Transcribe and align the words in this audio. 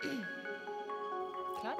Klar? 0.00 1.76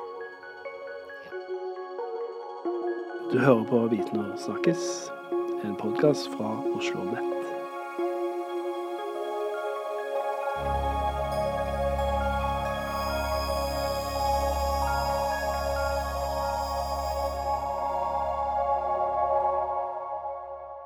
Du 3.32 3.38
hører 3.38 3.64
på 3.64 3.86
Viten 3.86 4.18
og 4.20 4.38
snakkes, 4.38 4.82
en 5.64 5.76
podkast 5.80 6.28
fra 6.34 6.50
Oslo 6.76 7.04
Nett. 7.08 7.46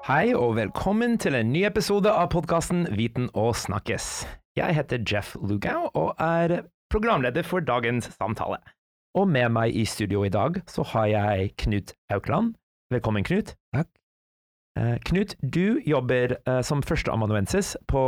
Hei 0.04 0.35
og 0.39 0.54
velkommen 0.61 1.18
til 1.18 1.35
en 1.35 1.50
ny 1.50 1.64
episode 1.66 2.12
av 2.12 2.30
podkasten 2.36 2.86
Viten 2.94 3.26
og 3.35 3.57
snakkes. 3.58 4.22
Jeg 4.54 4.79
heter 4.79 5.03
Jeff 5.03 5.35
Lugau 5.43 5.89
og 5.94 6.14
er 6.22 6.61
programleder 6.94 7.43
for 7.46 7.64
dagens 7.64 8.08
samtale. 8.14 8.61
Og 9.18 9.29
med 9.30 9.50
meg 9.54 9.75
i 9.75 9.84
studio 9.86 10.25
i 10.26 10.32
dag 10.32 10.61
så 10.71 10.84
har 10.94 11.11
jeg 11.11 11.53
Knut 11.62 11.94
Aukland. 12.14 12.54
Velkommen, 12.94 13.26
Knut. 13.26 13.54
Takk. 13.75 13.89
Eh, 14.79 14.96
Knut, 15.07 15.34
du 15.43 15.80
jobber 15.86 16.36
eh, 16.36 16.61
som 16.67 16.82
førsteamanuensis 16.82 17.76
på 17.90 18.03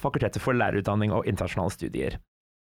Fakultetet 0.00 0.44
for 0.44 0.56
lærerutdanning 0.56 1.12
og 1.12 1.28
internasjonale 1.28 1.72
studier. 1.72 2.18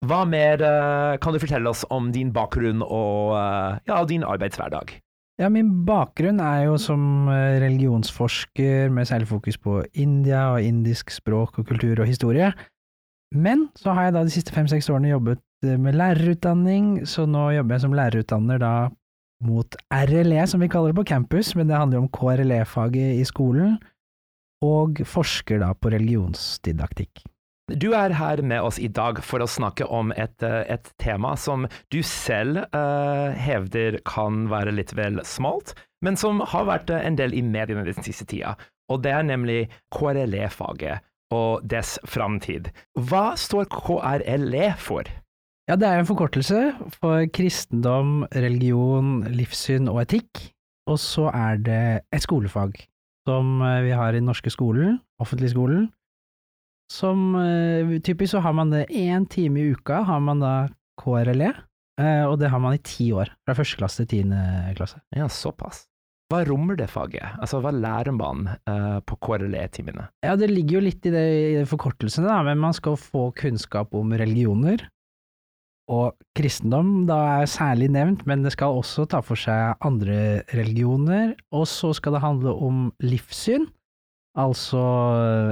Hva 0.08 0.24
mer 0.26 0.64
eh, 0.66 1.20
kan 1.22 1.36
du 1.36 1.40
fortelle 1.44 1.72
oss 1.72 1.84
om 1.92 2.10
din 2.16 2.32
bakgrunn 2.36 2.84
og 2.84 3.36
eh, 3.38 3.80
ja, 3.92 4.02
din 4.08 4.28
arbeidshverdag? 4.28 4.96
Ja, 5.40 5.50
min 5.52 5.72
bakgrunn 5.88 6.42
er 6.44 6.68
jo 6.68 6.76
som 6.80 7.30
religionsforsker 7.32 8.92
med 8.94 9.08
særlig 9.10 9.30
fokus 9.32 9.58
på 9.58 9.80
India 9.94 10.52
og 10.54 10.68
indisk 10.68 11.12
språk 11.16 11.58
og 11.60 11.68
kultur 11.72 12.04
og 12.04 12.12
historie. 12.12 12.52
Men 13.34 13.70
så 13.80 13.96
har 13.96 14.10
jeg 14.10 14.16
da 14.18 14.26
de 14.28 14.34
siste 14.36 14.54
fem-seks 14.54 14.92
årene 14.92 15.14
jobbet 15.14 15.42
med 15.62 15.98
lærerutdanning, 15.98 17.06
så 17.06 17.28
nå 17.30 17.52
jobber 17.56 17.78
jeg 17.78 17.84
som 17.86 17.96
lærerutdanner 17.98 18.62
da 18.62 18.74
mot 19.46 19.76
RLE, 19.90 20.46
som 20.48 20.62
vi 20.62 20.70
kaller 20.72 20.94
det 20.94 21.00
på 21.02 21.08
campus, 21.14 21.56
men 21.58 21.70
det 21.70 21.78
handler 21.78 22.04
om 22.04 22.10
KRLE-faget 22.14 23.20
i 23.20 23.26
skolen, 23.28 23.78
og 24.62 25.02
forsker 25.10 25.62
da 25.64 25.72
på 25.74 25.92
religionsdidaktikk. 25.94 27.24
Du 27.72 27.94
er 27.96 28.14
her 28.18 28.42
med 28.44 28.66
oss 28.68 28.80
i 28.82 28.90
dag 28.92 29.22
for 29.24 29.44
å 29.44 29.50
snakke 29.50 29.86
om 29.88 30.12
et, 30.12 30.44
eh, 30.44 30.66
et 30.68 30.92
tema 31.00 31.36
som 31.40 31.68
du 31.94 32.02
selv 32.04 32.66
uh, 32.76 33.32
hevder 33.38 34.02
kan 34.04 34.50
være 34.52 34.74
litt 34.76 34.92
vel 34.98 35.22
smalt, 35.24 35.74
men 36.04 36.18
som 36.20 36.42
har 36.42 36.68
vært 36.68 36.92
eh, 36.92 37.06
en 37.06 37.16
del 37.16 37.34
i 37.38 37.42
mediene 37.46 37.86
den 37.88 38.04
siste 38.04 38.28
tida. 38.28 38.58
Og 38.92 39.06
det 39.06 39.14
er 39.16 39.24
nemlig 39.24 39.70
KRLE-faget 39.96 41.06
og 41.32 41.64
dess 41.64 41.96
framtid. 42.04 42.74
Hva 43.00 43.38
står 43.40 43.70
KRLE 43.72 44.74
for? 44.82 45.08
Ja, 45.70 45.78
det 45.78 45.88
er 45.88 46.02
en 46.02 46.10
forkortelse 46.10 46.62
for 46.98 47.28
kristendom, 47.36 48.24
religion, 48.34 49.22
livssyn 49.30 49.90
og 49.92 50.02
etikk, 50.04 50.48
og 50.90 50.98
så 51.00 51.30
er 51.30 51.62
det 51.62 51.84
et 52.12 52.26
skolefag 52.26 52.80
som 53.30 53.60
eh, 53.62 53.84
vi 53.86 53.92
har 53.94 54.16
i 54.16 54.20
den 54.20 54.30
norske 54.30 54.50
skolen, 54.50 54.98
offentlig 55.22 55.52
skolen, 55.54 55.86
som 56.92 57.36
eh, 57.40 58.00
typisk 58.04 58.34
så 58.36 58.42
har 58.44 58.56
man 58.58 58.74
det 58.74 58.88
én 58.90 59.28
time 59.30 59.62
i 59.62 59.72
uka, 59.72 60.02
har 60.08 60.20
man 60.20 60.42
da 60.44 60.56
KRLE, 61.00 61.54
eh, 62.02 62.24
og 62.28 62.40
det 62.42 62.50
har 62.52 62.60
man 62.60 62.76
i 62.76 62.84
ti 62.84 63.12
år, 63.16 63.32
fra 63.46 63.56
første 63.56 63.80
klasse 63.80 64.04
til 64.04 64.12
tiende 64.18 64.74
klasse. 64.76 65.00
Ja, 65.16 65.30
såpass. 65.32 65.86
Hva 66.32 66.46
rommer 66.48 66.78
det 66.80 66.88
faget? 66.92 67.38
Altså, 67.44 67.60
hva 67.64 67.74
lærer 67.76 68.14
man 68.16 68.48
eh, 68.50 69.00
på 69.08 69.18
KRLE-timene? 69.24 70.08
Ja, 70.24 70.38
det 70.40 70.52
ligger 70.52 70.80
jo 70.80 70.86
litt 70.88 71.08
i 71.08 71.14
det 71.14 71.26
i 71.62 71.64
forkortelsene, 71.68 72.28
da, 72.28 72.40
men 72.48 72.60
man 72.60 72.76
skal 72.76 73.00
få 73.00 73.30
kunnskap 73.40 73.96
om 73.96 74.14
religioner. 74.16 74.86
Og 75.90 76.14
kristendom 76.38 77.08
da 77.10 77.18
er 77.42 77.50
særlig 77.50 77.90
nevnt, 77.92 78.26
men 78.30 78.46
det 78.46 78.54
skal 78.54 78.78
også 78.80 79.08
ta 79.10 79.20
for 79.26 79.40
seg 79.40 79.82
andre 79.84 80.44
religioner. 80.54 81.34
Og 81.52 81.66
så 81.68 81.92
skal 81.98 82.16
det 82.16 82.24
handle 82.24 82.54
om 82.54 82.92
livssyn, 83.04 83.66
altså 84.40 84.84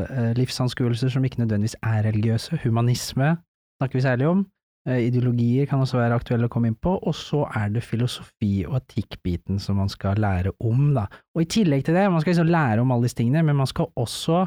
eh, 0.06 0.31
livsanskuelser 0.38 1.12
som 1.12 1.25
ikke 1.25 1.41
nødvendigvis 1.41 1.75
er 1.81 2.06
religiøse. 2.07 2.62
Humanisme 2.63 3.35
snakker 3.79 4.00
vi 4.00 4.06
særlig 4.06 4.29
om. 4.29 4.45
Eh, 4.88 5.09
Ideologier 5.09 5.68
kan 5.68 5.84
også 5.84 6.00
være 6.00 6.16
aktuelle 6.22 6.47
å 6.47 6.53
komme 6.53 6.72
inn 6.72 6.79
på, 6.79 6.95
og 6.95 7.16
så 7.18 7.44
er 7.59 7.73
det 7.73 7.84
filosofi 7.84 8.63
og 8.68 8.79
etikkbiten 8.79 9.59
som 9.59 9.81
man 9.81 9.91
skal 9.91 10.22
lære 10.22 10.53
om, 10.63 10.94
da. 10.95 11.09
Og 11.35 11.44
i 11.44 11.50
tillegg 11.57 11.84
til 11.85 11.97
det, 11.97 12.07
man 12.12 12.23
skal 12.23 12.35
liksom 12.35 12.53
lære 12.53 12.85
om 12.85 12.94
alle 12.95 13.09
disse 13.09 13.19
tingene, 13.19 13.44
men 13.44 13.59
man 13.59 13.69
skal 13.69 13.91
også 14.00 14.45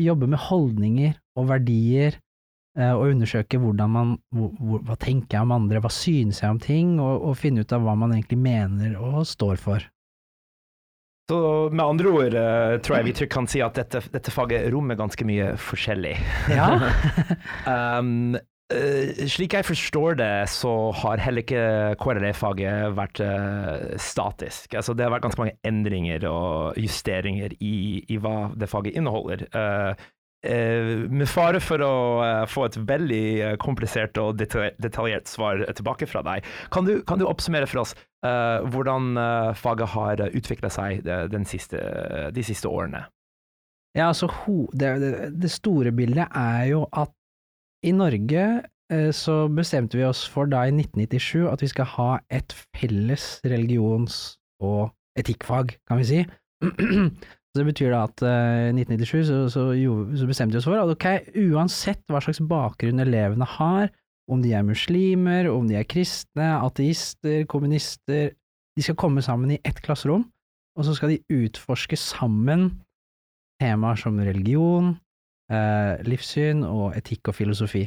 jobbe 0.00 0.28
med 0.28 0.40
holdninger 0.48 1.16
og 1.36 1.48
verdier, 1.50 2.16
og 2.76 3.06
undersøke 3.08 3.56
hvordan 3.62 3.92
man, 3.92 4.14
hvor, 4.36 4.82
hva 4.84 4.96
tenker 5.00 5.38
jeg 5.38 5.46
om 5.46 5.54
andre, 5.56 5.80
hva 5.80 5.90
synes 5.92 6.42
jeg 6.42 6.52
om 6.52 6.58
ting, 6.60 6.96
og, 7.00 7.24
og 7.30 7.38
finne 7.40 7.64
ut 7.64 7.72
av 7.72 7.84
hva 7.86 7.94
man 7.96 8.12
egentlig 8.12 8.36
mener 8.42 8.98
og 9.00 9.22
står 9.28 9.62
for. 9.62 9.86
Så 11.26 11.38
med 11.74 11.82
andre 11.82 12.10
ord 12.14 12.34
uh, 12.38 12.76
tror 12.86 13.00
jeg 13.00 13.06
vi 13.08 13.14
trygt 13.18 13.32
kan 13.34 13.48
si 13.50 13.62
at 13.64 13.74
dette, 13.74 13.98
dette 14.14 14.30
faget 14.30 14.68
rommer 14.70 14.98
ganske 14.98 15.26
mye 15.26 15.54
forskjellig. 15.58 16.14
Ja, 16.54 16.68
Um, 17.66 18.36
uh, 18.70 19.26
slik 19.26 19.56
jeg 19.56 19.66
forstår 19.66 20.20
det, 20.20 20.30
så 20.52 20.70
har 21.00 21.22
heller 21.22 21.42
ikke 21.42 21.96
KRLE-faget 21.98 22.94
vært 22.94 23.22
uh, 23.26 23.96
statisk. 23.98 24.76
Altså, 24.78 24.94
det 24.94 25.06
har 25.06 25.16
vært 25.16 25.26
ganske 25.26 25.42
mange 25.42 25.56
endringer 25.66 26.28
og 26.30 26.78
justeringer 26.78 27.56
i, 27.58 28.04
i 28.06 28.20
hva 28.22 28.52
det 28.54 28.70
faget 28.70 28.94
inneholder. 28.94 29.48
Eh, 29.50 29.64
eh, 29.66 30.06
med 31.10 31.28
fare 31.30 31.60
for 31.64 31.82
å 31.82 31.94
eh, 32.22 32.44
få 32.50 32.66
et 32.68 32.76
veldig 32.88 33.24
eh, 33.42 33.56
komplisert 33.62 34.18
og 34.20 34.36
deta 34.38 34.68
detaljert 34.82 35.30
svar 35.30 35.64
tilbake 35.74 36.06
fra 36.10 36.22
deg, 36.26 36.46
kan 36.70 36.86
du, 36.86 37.00
kan 37.08 37.18
du 37.18 37.26
oppsummere 37.26 37.68
for 37.70 37.82
oss 37.82 37.96
eh, 37.96 38.62
hvordan 38.70 39.16
eh, 39.18 39.52
faget 39.58 39.94
har 39.96 40.24
utvikla 40.28 40.70
seg 40.70 41.08
siste, 41.48 41.80
de 42.36 42.46
siste 42.46 42.70
årene? 42.70 43.06
Ja, 43.96 44.10
altså 44.12 44.28
det, 44.76 45.50
store 45.50 45.92
bildet 45.92 46.28
er 46.36 46.64
jo 46.68 46.84
at 46.92 47.12
i 47.86 47.94
Norge 47.96 48.44
eh, 48.92 49.10
så 49.14 49.46
bestemte 49.48 49.96
vi 49.96 50.04
oss 50.04 50.26
for 50.28 50.50
da 50.50 50.66
i 50.68 50.74
1997 50.74 51.46
at 51.48 51.64
vi 51.64 51.70
skal 51.72 51.88
ha 51.96 52.10
et 52.28 52.52
felles 52.76 53.40
religions- 53.44 54.36
og 54.60 54.92
etikkfag, 55.16 55.76
kan 55.88 56.00
vi 56.00 56.04
si. 56.08 56.20
Så 57.56 57.62
det 57.62 57.70
betyr 57.70 57.94
da 57.94 58.02
at 58.04 58.22
eh, 58.28 58.68
i 58.68 58.82
1997 58.84 59.28
så, 59.30 59.36
så, 59.48 59.62
så 60.20 60.26
bestemte 60.28 60.52
vi 60.52 60.60
oss 60.60 60.68
for 60.68 60.76
at 60.76 60.92
ok, 60.92 61.06
uansett 61.48 62.02
hva 62.12 62.20
slags 62.20 62.42
bakgrunn 62.44 63.00
elevene 63.00 63.48
har, 63.56 63.88
om 64.28 64.42
de 64.44 64.52
er 64.58 64.66
muslimer, 64.66 65.48
om 65.48 65.68
de 65.70 65.78
er 65.78 65.86
kristne, 65.88 66.50
ateister, 66.60 67.46
kommunister, 67.48 68.34
de 68.76 68.84
skal 68.84 68.98
komme 69.00 69.24
sammen 69.24 69.54
i 69.54 69.60
ett 69.64 69.80
klasserom, 69.80 70.26
og 70.76 70.84
så 70.84 70.96
skal 70.98 71.14
de 71.14 71.22
utforske 71.32 71.96
sammen 71.96 72.68
temaer 73.62 73.96
som 73.96 74.18
religion, 74.20 74.92
eh, 75.48 75.96
livssyn 76.04 76.60
og 76.68 76.92
etikk 76.98 77.32
og 77.32 77.38
filosofi. 77.38 77.86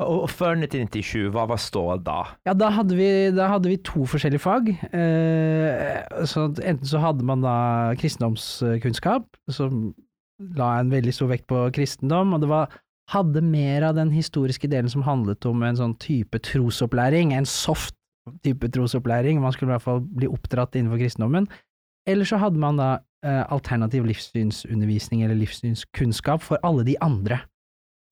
Og, 0.00 0.24
før 0.32 0.56
1997, 0.56 1.28
hva 1.34 1.44
var 1.50 1.60
ståa 1.60 1.98
da? 2.00 2.22
Ja, 2.48 2.54
da 2.56 2.70
hadde 2.74 2.96
vi, 2.96 3.08
da 3.36 3.50
hadde 3.52 3.70
vi 3.70 3.78
to 3.84 4.06
forskjellige 4.08 4.42
fag. 4.42 4.70
Eh, 4.88 6.24
så 6.28 6.48
enten 6.62 6.88
så 6.88 7.02
hadde 7.02 7.26
man 7.28 7.44
da 7.44 7.56
kristendomskunnskap, 8.00 9.28
som 9.52 9.92
la 10.56 10.72
en 10.80 10.90
veldig 10.92 11.12
stor 11.14 11.30
vekt 11.30 11.46
på 11.50 11.66
kristendom, 11.76 12.32
og 12.34 12.42
det 12.42 12.50
var, 12.50 12.72
hadde 13.12 13.44
mer 13.44 13.84
av 13.90 13.98
den 14.00 14.10
historiske 14.14 14.70
delen 14.72 14.90
som 14.90 15.04
handlet 15.06 15.44
om 15.46 15.62
en 15.66 15.78
sånn 15.78 15.94
type 16.02 16.40
trosopplæring, 16.48 17.34
en 17.36 17.48
soft 17.48 17.94
type 18.46 18.68
trosopplæring, 18.74 19.40
man 19.42 19.54
skulle 19.54 19.72
i 19.72 19.76
hvert 19.76 19.86
fall 19.86 20.02
bli 20.02 20.30
oppdratt 20.30 20.76
innenfor 20.78 21.00
kristendommen. 21.02 21.48
Eller 22.08 22.26
så 22.26 22.38
hadde 22.42 22.58
man 22.58 22.78
da 22.80 22.90
eh, 23.26 23.44
alternativ 23.54 24.06
livssynsundervisning 24.08 25.22
eller 25.22 25.38
livssynskunnskap 25.38 26.42
for 26.42 26.62
alle 26.66 26.86
de 26.86 26.96
andre. 27.02 27.42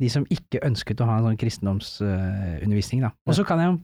De 0.00 0.08
som 0.12 0.26
ikke 0.32 0.62
ønsket 0.64 1.02
å 1.02 1.08
ha 1.08 1.19
en 1.19 1.26
sånn 1.29 1.41
kristendomsundervisning, 1.41 3.05
da. 3.05 3.12
Og 3.29 3.37
så 3.37 3.47
kan 3.47 3.62
jeg 3.62 3.79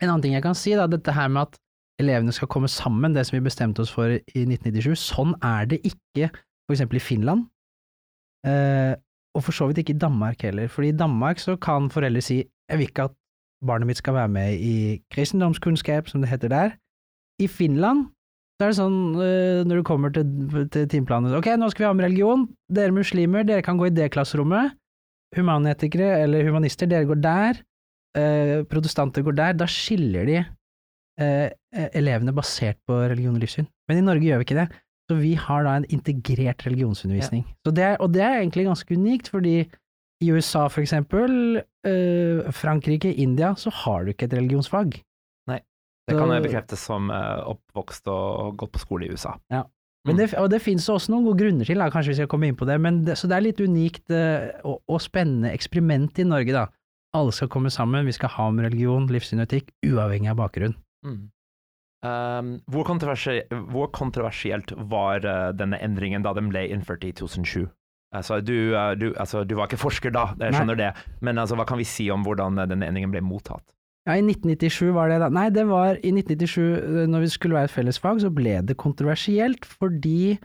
En 0.00 0.08
annen 0.08 0.22
ting 0.24 0.32
jeg 0.32 0.40
kan 0.40 0.56
si, 0.56 0.70
da, 0.72 0.86
dette 0.88 1.12
her 1.12 1.26
med 1.28 1.42
at 1.42 1.58
elevene 2.00 2.32
skal 2.32 2.48
komme 2.48 2.70
sammen, 2.72 3.12
det 3.12 3.26
som 3.28 3.36
vi 3.36 3.44
bestemte 3.44 3.82
oss 3.84 3.90
for 3.92 4.14
i 4.16 4.44
1997, 4.46 4.94
sånn 4.96 5.34
er 5.44 5.66
det 5.68 5.82
ikke 5.84 6.30
for 6.32 6.72
eksempel 6.72 6.96
i 6.96 7.02
Finland. 7.04 7.42
Eh, 8.48 8.94
og 9.36 9.44
for 9.44 9.52
så 9.52 9.68
vidt 9.68 9.82
ikke 9.82 9.92
i 9.92 10.00
Danmark 10.00 10.40
heller, 10.46 10.70
for 10.72 10.86
i 10.86 10.94
Danmark 10.96 11.42
så 11.42 11.58
kan 11.60 11.90
foreldre 11.92 12.22
si 12.24 12.38
jeg 12.40 12.78
vil 12.78 12.88
ikke 12.88 13.10
at 13.10 13.16
barnet 13.66 13.90
mitt 13.90 14.00
skal 14.00 14.16
være 14.16 14.32
med 14.32 14.62
i 14.62 14.76
kristendomskunnskap, 15.12 16.08
som 16.08 16.22
det 16.22 16.30
heter 16.30 16.48
der. 16.48 16.72
I 17.42 17.48
Finland 17.50 18.08
så 18.60 18.66
er 18.66 18.72
det 18.72 18.76
sånn 18.76 19.00
øh, 19.16 19.60
når 19.64 19.80
du 19.80 19.84
kommer 19.88 20.12
til, 20.12 20.26
til 20.68 20.84
timeplanen 20.92 21.32
Ok, 21.38 21.46
nå 21.56 21.70
skal 21.72 21.84
vi 21.84 21.88
ha 21.88 21.94
med 21.96 22.04
religion. 22.10 22.42
Dere 22.68 22.92
muslimer, 22.92 23.46
dere 23.48 23.64
kan 23.64 23.80
gå 23.80 23.88
i 23.88 23.94
det 23.94 24.10
klasserommet. 24.12 24.76
Humanetikere 25.36 26.22
eller 26.24 26.46
humanister, 26.48 26.88
dere 26.90 27.08
går 27.08 27.20
der. 27.22 27.60
Eh, 28.18 28.60
protestanter 28.70 29.22
går 29.26 29.36
der. 29.38 29.58
Da 29.60 29.68
skiller 29.70 30.26
de 30.26 30.38
eh, 30.40 31.50
elevene 31.94 32.34
basert 32.34 32.80
på 32.88 32.96
religion 33.12 33.36
og 33.36 33.44
livssyn. 33.44 33.68
Men 33.88 34.00
i 34.00 34.06
Norge 34.06 34.26
gjør 34.26 34.42
vi 34.42 34.48
ikke 34.48 34.60
det. 34.62 34.70
Så 35.10 35.18
vi 35.18 35.34
har 35.34 35.66
da 35.66 35.74
en 35.78 35.86
integrert 35.90 36.64
religionsundervisning. 36.66 37.44
Så 37.66 37.74
det 37.74 37.86
er, 37.86 37.96
og 37.98 38.12
det 38.14 38.22
er 38.22 38.40
egentlig 38.40 38.68
ganske 38.68 38.94
unikt, 38.94 39.30
fordi 39.32 39.56
I 40.20 40.32
USA 40.34 40.66
for 40.68 40.82
eksempel, 40.84 41.62
eh, 41.86 42.50
Frankrike, 42.52 43.14
India, 43.14 43.54
så 43.56 43.72
har 43.72 44.04
du 44.04 44.12
ikke 44.12 44.28
et 44.28 44.36
religionsfag. 44.36 45.00
Det 46.10 46.18
kan 46.18 46.32
jeg 46.34 46.44
bekrefte 46.48 46.78
som 46.78 47.10
eh, 47.14 47.42
oppvokst 47.52 48.10
og 48.10 48.56
gått 48.60 48.74
på 48.74 48.82
skole 48.82 49.06
i 49.06 49.14
USA. 49.14 49.36
Men 50.08 50.16
Mm. 50.16 50.18
det, 50.18 50.26
og 50.40 50.48
det 50.48 50.62
finnes 50.64 50.88
også 50.88 51.12
noen 51.12 51.26
gode 51.28 51.42
grunner 51.42 51.68
til, 51.68 51.76
da, 51.76 51.90
kanskje 51.92 52.14
vi 52.14 52.18
skal 52.22 52.28
komme 52.32 52.48
inn 52.48 52.56
på 52.56 52.64
det, 52.64 52.78
men 52.80 53.04
det, 53.04 53.18
så 53.20 53.28
det 53.28 53.36
er 53.36 53.44
litt 53.44 53.60
unikt 53.60 54.10
eh, 54.10 54.48
og, 54.64 54.80
og 54.88 55.00
spennende 55.04 55.52
eksperiment 55.52 56.18
i 56.18 56.24
Norge, 56.24 56.54
da. 56.56 56.68
Alle 57.12 57.34
skal 57.34 57.50
komme 57.52 57.68
sammen, 57.74 58.06
vi 58.06 58.14
skal 58.16 58.30
ha 58.32 58.46
om 58.48 58.60
religion, 58.62 59.08
livssyn 59.10 59.42
og 59.42 59.48
etikk, 59.48 59.74
uavhengig 59.84 60.30
av 60.30 60.38
bakgrunn. 60.40 60.76
Mm. 61.04 61.28
Um, 62.00 62.52
hvor, 62.72 62.86
kontroversi 62.88 63.42
hvor 63.68 63.90
kontroversielt 63.92 64.72
var 64.88 65.20
eh, 65.20 65.50
denne 65.52 65.76
endringen 65.84 66.24
da 66.24 66.32
den 66.32 66.48
ble 66.48 66.62
innført 66.72 67.04
i 67.04 67.12
2007? 67.12 67.66
Altså, 68.16 68.40
du, 68.40 68.72
eh, 68.72 68.94
du, 68.96 69.10
altså, 69.20 69.44
du 69.44 69.52
var 69.58 69.68
ikke 69.68 69.82
forsker 69.84 70.14
da, 70.14 70.30
jeg 70.40 70.56
skjønner 70.56 70.78
det, 70.80 70.88
men 71.20 71.36
altså, 71.38 71.58
hva 71.60 71.66
kan 71.68 71.76
vi 71.78 71.84
si 71.84 72.08
om 72.10 72.24
hvordan 72.24 72.56
denne 72.62 72.88
endringen 72.88 73.12
ble 73.12 73.20
mottatt? 73.20 73.66
Ja, 74.08 74.16
i 74.16 74.24
1997 74.24 74.94
var 74.96 75.10
det 75.12 75.18
da. 75.20 75.28
Nei, 75.32 75.48
det 75.52 75.66
var 75.68 75.98
i 76.00 76.12
1997, 76.14 76.60
eh, 76.78 77.06
når 77.10 77.26
vi 77.26 77.32
skulle 77.34 77.58
være 77.58 77.68
et 77.68 77.74
fellesfag, 77.74 78.22
så 78.22 78.30
ble 78.32 78.56
det 78.64 78.78
kontroversielt 78.80 79.66
fordi 79.68 80.38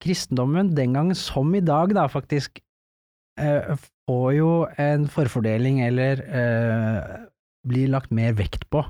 kristendommen 0.00 0.72
den 0.76 0.96
gang, 0.96 1.12
som 1.16 1.52
i 1.54 1.60
dag 1.60 1.92
da, 1.96 2.06
faktisk, 2.08 2.62
eh, 3.38 3.76
får 4.08 4.30
jo 4.38 4.52
en 4.80 5.06
forfordeling 5.12 5.82
eller 5.84 6.24
eh, 6.24 7.20
blir 7.68 7.92
lagt 7.92 8.10
mer 8.10 8.32
vekt 8.38 8.64
på. 8.72 8.82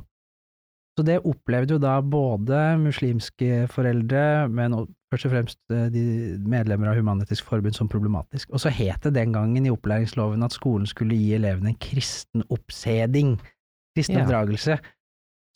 Så 0.99 1.05
det 1.07 1.23
opplevde 1.25 1.77
jo 1.77 1.83
da 1.83 1.99
både 2.03 2.59
muslimske 2.81 3.67
foreldre, 3.73 4.49
men 4.53 4.75
først 5.11 5.27
og 5.29 5.35
fremst 5.35 5.59
eh, 5.73 5.87
de 5.93 6.03
medlemmer 6.51 6.91
av 6.91 6.99
Human-Etisk 6.99 7.47
Forbund 7.49 7.75
som 7.79 7.91
problematisk. 7.91 8.51
Og 8.55 8.63
så 8.63 8.73
het 8.75 9.03
det 9.07 9.15
den 9.17 9.35
gangen 9.35 9.67
i 9.67 9.73
opplæringsloven 9.73 10.47
at 10.47 10.55
skolen 10.55 10.87
skulle 10.91 11.19
gi 11.19 11.35
elevene 11.39 11.73
en 11.73 11.81
kristen 11.81 12.45
oppseding, 12.51 13.39
kristen 13.97 14.21
Ja. 14.21 14.81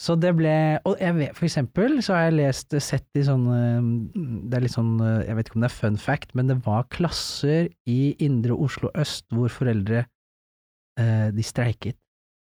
Så 0.01 0.17
det 0.19 0.33
ble 0.35 0.55
Og 0.91 0.99
jeg 0.99 1.15
vet, 1.15 1.37
for 1.37 1.47
eksempel 1.47 2.01
så 2.03 2.17
har 2.17 2.25
jeg 2.27 2.39
lest, 2.41 2.75
sett 2.83 3.19
i 3.19 3.23
sånne 3.27 3.59
mm, 3.79 4.31
Det 4.51 4.57
er 4.59 4.65
litt 4.65 4.75
sånn 4.75 4.97
eh, 4.99 5.27
Jeg 5.29 5.39
vet 5.39 5.51
ikke 5.51 5.61
om 5.61 5.67
det 5.67 5.71
er 5.71 5.77
fun 5.77 5.99
fact, 6.01 6.33
men 6.35 6.51
det 6.51 6.57
var 6.65 6.89
klasser 6.91 7.69
i 7.87 8.01
indre 8.25 8.57
Oslo 8.59 8.91
øst 8.99 9.29
hvor 9.35 9.53
foreldre 9.53 10.03
eh, 10.99 11.29
de 11.35 11.45
streiket. 11.47 11.97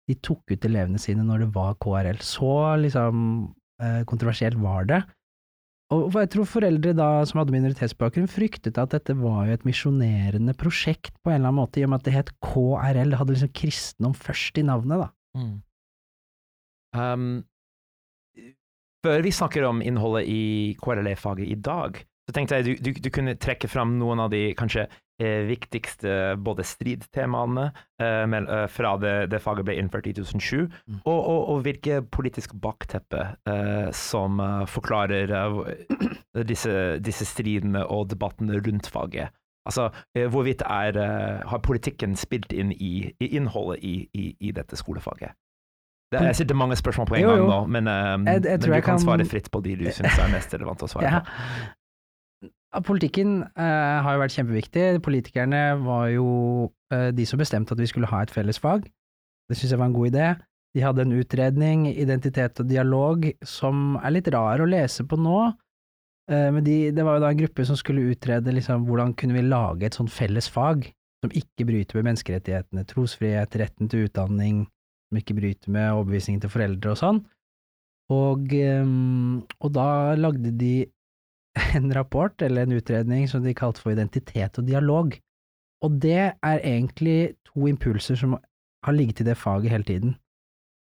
De 0.07 0.15
tok 0.23 0.55
ut 0.55 0.65
elevene 0.67 0.99
sine 0.99 1.23
når 1.27 1.45
det 1.45 1.49
var 1.55 1.75
KRL. 1.83 2.21
Så 2.23 2.53
liksom 2.79 3.19
eh, 3.83 4.01
kontroversielt 4.07 4.59
var 4.63 4.87
det. 4.87 5.01
Og 5.93 6.15
jeg 6.17 6.31
tror 6.33 6.47
foreldre 6.49 6.93
da 6.97 7.09
som 7.29 7.41
hadde 7.41 7.53
minoritetsbakgrunn 7.53 8.29
fryktet 8.31 8.79
at 8.81 8.95
dette 8.95 9.13
var 9.19 9.45
jo 9.45 9.57
et 9.57 9.65
misjonerende 9.67 10.55
prosjekt 10.57 11.13
på 11.21 11.29
en 11.29 11.37
eller 11.37 11.51
annen 11.51 11.59
måte, 11.59 11.79
i 11.79 11.85
og 11.85 11.91
med 11.91 12.01
at 12.01 12.07
det 12.07 12.15
het 12.15 12.31
KRL, 12.41 13.11
det 13.13 13.19
hadde 13.19 13.35
liksom 13.35 13.51
kristendom 13.53 14.15
først 14.17 14.57
i 14.57 14.65
navnet, 14.65 15.03
da. 15.03 15.09
Um, 16.93 17.43
før 19.03 19.21
vi 19.25 19.31
snakker 19.35 19.65
om 19.67 19.81
innholdet 19.83 20.27
i 20.31 20.41
KRLE-faget 20.79 21.49
i 21.51 21.55
dag, 21.59 21.97
så 22.23 22.31
tenkte 22.37 22.55
jeg 22.55 22.65
du, 22.65 22.73
du, 22.79 22.99
du 23.03 23.09
kunne 23.11 23.33
trekke 23.35 23.67
fram 23.67 23.97
noen 23.99 24.21
av 24.23 24.29
de 24.31 24.53
kanskje 24.55 24.85
eh, 25.19 25.41
viktigste 25.49 26.37
både 26.39 26.63
stridtemaene 26.63 27.65
eh, 27.99 28.23
med, 28.31 28.47
eh, 28.47 28.63
fra 28.71 28.93
det, 29.01 29.11
det 29.33 29.41
faget 29.43 29.67
ble 29.67 29.75
innført 29.81 30.07
i 30.07 30.13
2007, 30.15 30.69
Mm. 30.87 31.01
og, 31.03 31.19
og, 31.19 31.41
og 31.51 31.61
hvilke 31.65 31.99
politiske 32.15 32.55
bakteppe 32.63 33.25
eh, 33.49 33.89
som 33.91 34.39
eh, 34.39 34.63
forklarer 34.71 35.35
eh, 35.35 36.43
disse, 36.47 36.73
disse 37.03 37.27
stridene 37.27 37.83
og 37.91 38.07
debattene 38.15 38.61
rundt 38.63 38.87
faget. 38.87 39.35
Altså, 39.67 39.89
hvorvidt 40.11 40.59
er, 40.67 40.97
har 41.47 41.59
politikken 41.63 42.17
spilt 42.19 42.51
inn 42.51 42.73
i, 42.75 43.13
i 43.23 43.29
innholdet 43.37 43.79
i, 43.87 43.93
i, 44.11 44.25
i 44.43 44.49
dette 44.51 44.75
skolefaget? 44.75 45.31
Det, 46.19 46.27
jeg 46.31 46.35
sitter 46.41 46.55
mange 46.59 46.75
spørsmål 46.79 47.07
på 47.09 47.15
en 47.17 47.21
Jo, 47.25 47.29
gang 47.35 47.47
nå, 47.49 47.59
men, 47.69 47.87
um, 47.87 48.27
Jeg- 48.27 48.43
jeg 48.43 48.59
men 48.59 48.59
du 48.59 48.71
kan 48.71 48.81
kan- 48.81 48.99
svare 48.99 49.25
fritt 49.25 49.49
på 49.51 49.61
de 49.63 49.75
du 49.75 49.85
syns 49.91 50.19
er 50.19 50.29
mest 50.31 50.53
relevant 50.53 50.83
å 50.85 50.89
svare 50.91 51.03
Ja. 51.09 51.19
på. 51.19 51.25
Ja, 52.73 52.79
Politikken 52.81 53.43
uh, 53.43 54.01
har 54.01 54.15
jo 54.15 54.21
vært 54.23 54.33
kjempeviktig. 54.33 54.85
Politikerne 55.05 55.59
var 55.85 56.07
jo 56.09 56.71
uh, 56.93 57.11
de 57.13 57.25
som 57.29 57.37
bestemte 57.39 57.71
at 57.75 57.77
vi 57.81 57.85
skulle 57.85 58.09
ha 58.09 58.23
et 58.25 58.31
fellesfag. 58.33 58.87
Det 59.49 59.57
syns 59.59 59.71
jeg 59.75 59.79
var 59.79 59.91
en 59.91 59.93
god 59.97 60.09
idé. 60.13 60.31
De 60.73 60.81
hadde 60.81 61.03
en 61.05 61.13
utredning, 61.13 61.85
identitet 61.91 62.59
og 62.63 62.67
dialog, 62.67 63.27
som 63.45 63.99
er 64.03 64.15
litt 64.15 64.27
rar 64.33 64.63
å 64.63 64.65
lese 64.65 65.05
på 65.05 65.19
nå. 65.21 65.53
Uh, 66.31 66.49
men 66.55 66.63
de, 66.65 66.89
det 66.95 67.03
var 67.05 67.19
jo 67.19 67.25
da 67.27 67.29
en 67.29 67.37
gruppe 67.43 67.65
som 67.67 67.75
skulle 67.77 68.07
utrede 68.15 68.49
liksom, 68.55 68.87
hvordan 68.89 69.13
kunne 69.19 69.33
vi 69.37 69.45
lage 69.45 69.83
et 69.85 69.93
sånt 69.99 70.09
felles 70.09 70.47
fag 70.49 70.87
som 71.23 71.29
ikke 71.31 71.67
bryter 71.69 71.95
med 71.99 72.09
menneskerettighetene, 72.09 72.83
trosfrihet, 72.89 73.53
retten 73.61 73.87
til 73.91 74.07
utdanning, 74.09 74.65
som 75.13 75.21
ikke 75.21 75.37
bryter 75.37 75.69
med 75.73 75.91
overbevisningen 75.93 76.41
til 76.41 76.51
foreldre 76.51 76.95
og 76.95 76.99
sånn. 76.99 77.21
Og, 78.13 78.49
ehm, 78.57 79.43
og 79.61 79.73
da 79.75 80.15
lagde 80.17 80.51
de 80.57 80.87
en 81.77 81.93
rapport, 81.93 82.33
eller 82.41 82.65
en 82.65 82.73
utredning, 82.79 83.27
som 83.29 83.43
de 83.45 83.53
kalte 83.53 83.83
for 83.83 83.93
identitet 83.93 84.57
og 84.57 84.65
dialog. 84.65 85.13
Og 85.85 86.01
det 86.01 86.33
er 86.33 86.65
egentlig 86.65 87.35
to 87.45 87.69
impulser 87.69 88.17
som 88.17 88.39
har 88.83 88.95
ligget 88.95 89.21
i 89.21 89.27
det 89.29 89.37
faget 89.37 89.71
hele 89.71 89.85
tiden. 89.85 90.15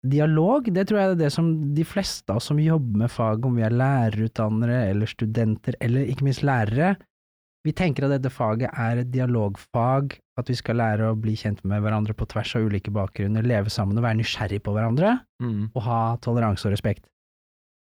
Dialog, 0.04 0.68
det 0.72 0.86
tror 0.88 0.98
jeg 0.98 1.10
er 1.10 1.18
det 1.20 1.32
som 1.32 1.48
de 1.76 1.84
fleste 1.84 2.30
av 2.32 2.40
oss 2.40 2.48
som 2.48 2.60
jobber 2.60 3.02
med 3.02 3.12
faget, 3.12 3.44
om 3.44 3.56
vi 3.56 3.64
er 3.64 3.74
lærerutdannere 3.74 4.82
eller 4.88 5.08
studenter, 5.08 5.76
eller 5.80 6.08
ikke 6.08 6.24
minst 6.28 6.44
lærere, 6.44 6.94
vi 7.66 7.72
tenker 7.76 8.06
at 8.06 8.14
dette 8.14 8.30
faget 8.32 8.70
er 8.72 9.02
et 9.02 9.10
dialogfag, 9.12 10.14
at 10.40 10.48
vi 10.48 10.56
skal 10.56 10.78
lære 10.80 11.10
å 11.10 11.16
bli 11.20 11.34
kjent 11.36 11.60
med 11.68 11.82
hverandre 11.84 12.14
på 12.16 12.24
tvers 12.30 12.54
av 12.56 12.64
ulike 12.64 12.92
bakgrunner, 12.94 13.44
leve 13.44 13.68
sammen 13.72 13.98
og 14.00 14.06
være 14.06 14.20
nysgjerrig 14.22 14.62
på 14.64 14.72
hverandre 14.72 15.18
Mm. 15.42 15.70
og 15.74 15.82
ha 15.82 16.16
toleranse 16.24 16.66
og 16.68 16.72
respekt. 16.72 17.04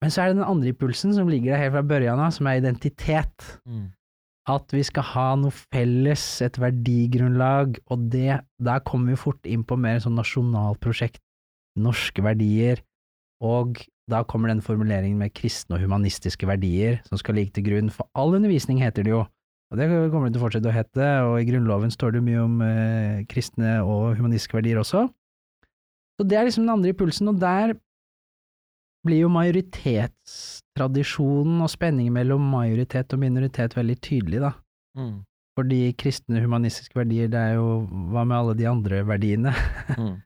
Men 0.03 0.11
så 0.11 0.23
er 0.23 0.29
det 0.33 0.41
den 0.41 0.51
andre 0.51 0.73
impulsen 0.73 1.15
som 1.15 1.29
ligger 1.31 1.53
der 1.53 1.63
helt 1.63 1.75
fra 1.77 1.83
børjan 1.83 2.19
av, 2.19 2.33
som 2.35 2.47
er 2.47 2.59
identitet. 2.59 3.59
Mm. 3.69 3.93
At 4.51 4.73
vi 4.75 4.83
skal 4.83 5.03
ha 5.03 5.29
noe 5.39 5.55
felles, 5.55 6.25
et 6.43 6.59
verdigrunnlag, 6.59 7.79
og 7.87 8.11
det, 8.11 8.41
der 8.59 8.81
kommer 8.81 9.15
vi 9.15 9.21
fort 9.21 9.47
inn 9.47 9.63
på 9.63 9.79
mer 9.79 10.01
sånn 10.03 10.19
nasjonalt 10.19 10.81
prosjekt, 10.83 11.21
norske 11.79 12.23
verdier, 12.23 12.83
og 13.43 13.79
da 14.11 14.25
kommer 14.27 14.51
den 14.51 14.61
formuleringen 14.61 15.19
med 15.19 15.33
kristne 15.35 15.77
og 15.79 15.85
humanistiske 15.87 16.47
verdier 16.51 16.99
som 17.07 17.19
skal 17.19 17.39
ligge 17.39 17.55
til 17.55 17.65
grunn 17.71 17.91
for 17.91 18.11
all 18.19 18.35
undervisning, 18.35 18.83
heter 18.83 19.07
det 19.07 19.15
jo. 19.15 19.23
Og 19.73 19.79
det 19.81 19.87
kommer 20.13 20.29
det 20.29 20.37
til 20.37 20.43
å 20.43 20.45
fortsette 20.45 20.69
å 20.69 20.77
hete, 20.77 21.07
og 21.25 21.41
i 21.41 21.47
Grunnloven 21.49 21.89
står 21.95 22.11
det 22.13 22.21
mye 22.27 22.41
om 22.45 22.59
eh, 22.61 23.25
kristne 23.31 23.71
og 23.81 24.19
humanistiske 24.19 24.59
verdier 24.59 24.77
også. 24.83 25.01
Så 26.21 26.27
det 26.29 26.37
er 26.37 26.45
liksom 26.45 26.67
den 26.67 26.75
andre 26.75 26.93
impulsen, 26.93 27.31
og 27.33 27.39
der 27.41 27.73
blir 29.07 29.23
jo 29.25 29.31
majoritetstradisjonen 29.33 31.63
og 31.65 31.71
spenningen 31.73 32.13
mellom 32.15 32.43
majoritet 32.53 33.13
og 33.17 33.21
minoritet 33.25 33.73
veldig 33.79 33.97
tydelig, 34.05 34.41
da. 34.45 34.53
Mm. 34.99 35.17
Fordi 35.57 35.81
kristne 36.01 36.43
humanistiske 36.45 36.97
verdier, 37.01 37.27
det 37.33 37.41
er 37.41 37.53
jo 37.57 37.67
hva 38.13 38.23
med 38.29 38.37
alle 38.39 38.55
de 38.61 38.67
andre 38.69 38.97
verdiene, 39.09 39.53
Mm. 39.97 40.17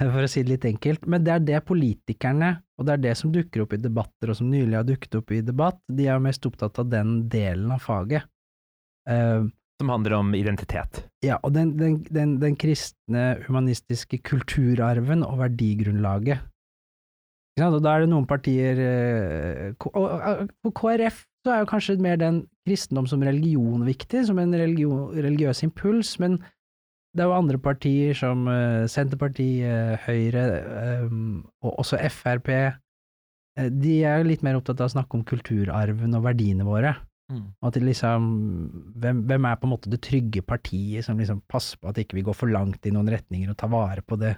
for 0.14 0.22
å 0.24 0.28
si 0.28 0.42
det 0.42 0.52
litt 0.56 0.64
enkelt. 0.72 1.06
Men 1.06 1.24
det 1.24 1.32
er 1.36 1.40
det 1.44 1.66
politikerne, 1.68 2.50
og 2.80 2.84
det 2.88 2.92
er 2.96 3.02
det 3.04 3.14
som 3.20 3.32
dukker 3.32 3.60
opp 3.64 3.72
i 3.76 3.84
debatter, 3.84 4.26
og 4.32 4.36
som 4.40 4.50
nylig 4.50 4.76
har 4.80 4.86
dukket 4.88 5.14
opp 5.20 5.28
i 5.30 5.44
debatt, 5.44 5.78
de 5.92 6.02
er 6.08 6.14
jo 6.16 6.24
mest 6.24 6.46
opptatt 6.48 6.78
av 6.82 6.86
den 6.90 7.08
delen 7.30 7.70
av 7.76 7.80
faget. 7.84 8.22
Eh, 9.10 9.44
Som 9.80 9.90
handler 9.90 10.12
om 10.20 10.34
identitet. 10.34 11.04
ja, 11.24 11.38
og 11.42 11.52
den, 11.54 11.76
den, 11.76 11.98
den, 12.10 12.38
den 12.40 12.56
kristne 12.56 13.40
humanistiske 13.46 14.18
kulturarven 14.22 15.24
og 15.26 15.38
verdigrunnlaget. 15.42 16.38
Og 17.60 17.76
da 17.84 17.92
er 17.94 18.02
det 18.02 18.10
noen 18.10 18.26
partier 18.26 18.80
eh, 18.82 19.74
og, 19.94 20.48
på 20.64 20.72
KrF 20.74 21.20
så 21.44 21.52
er 21.52 21.60
jo 21.62 21.68
kanskje 21.70 21.98
mer 22.02 22.16
den 22.18 22.40
kristendom 22.66 23.06
som 23.06 23.22
religion 23.22 23.84
viktig, 23.86 24.24
som 24.26 24.38
en 24.40 24.54
religion, 24.56 25.10
religiøs 25.12 25.60
impuls, 25.66 26.14
men 26.18 26.38
det 27.14 27.22
er 27.22 27.28
jo 27.28 27.36
andre 27.36 27.60
partier 27.62 28.16
som 28.18 28.48
eh, 28.50 28.86
Senterpartiet, 28.90 30.00
Høyre, 30.06 30.44
eh, 30.80 31.12
og 31.62 31.76
også 31.84 32.00
Frp. 32.10 32.48
eh, 32.50 33.68
de 33.70 33.98
er 34.02 34.18
jo 34.22 34.30
litt 34.32 34.42
mer 34.42 34.56
opptatt 34.58 34.80
av 34.80 34.88
å 34.90 34.94
snakke 34.96 35.14
om 35.20 35.22
kulturarven 35.28 36.16
og 36.18 36.24
verdiene 36.24 36.66
våre. 36.66 36.96
Mm. 37.32 37.44
At 37.64 37.76
liksom 37.80 38.24
hvem, 39.00 39.22
hvem 39.28 39.46
er 39.48 39.56
på 39.56 39.68
en 39.68 39.72
måte 39.72 39.90
det 39.92 40.02
trygge 40.04 40.42
partiet 40.44 41.06
som 41.06 41.16
liksom 41.20 41.40
passer 41.48 41.80
på 41.80 41.88
at 41.88 42.00
ikke 42.02 42.18
vi 42.18 42.24
går 42.26 42.36
for 42.36 42.52
langt 42.52 42.84
i 42.84 42.92
noen 42.92 43.08
retninger 43.08 43.48
og 43.48 43.56
tar 43.60 43.72
vare 43.72 44.04
på 44.04 44.18
det 44.20 44.34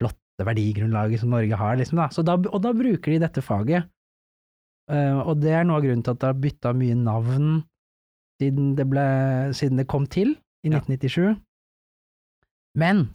flotte 0.00 0.46
verdigrunnlaget 0.48 1.20
som 1.20 1.34
Norge 1.34 1.58
har, 1.60 1.76
liksom 1.78 2.00
da. 2.00 2.08
Så 2.14 2.24
da 2.26 2.38
og 2.38 2.62
da 2.64 2.72
bruker 2.76 3.12
de 3.12 3.20
dette 3.26 3.44
faget. 3.44 3.90
Uh, 4.90 5.20
og 5.24 5.40
det 5.40 5.52
er 5.56 5.64
noe 5.64 5.78
av 5.80 5.84
grunnen 5.84 6.04
til 6.04 6.12
at 6.12 6.20
det 6.20 6.28
har 6.28 6.40
bytta 6.40 6.74
mye 6.76 6.96
navn 6.98 7.52
siden 8.40 8.74
det, 8.76 8.84
ble, 8.90 9.04
siden 9.56 9.80
det 9.80 9.88
kom 9.88 10.08
til 10.10 10.34
i 10.64 10.72
Ja. 10.72 10.80
1997. 10.80 11.36
Men 12.76 13.08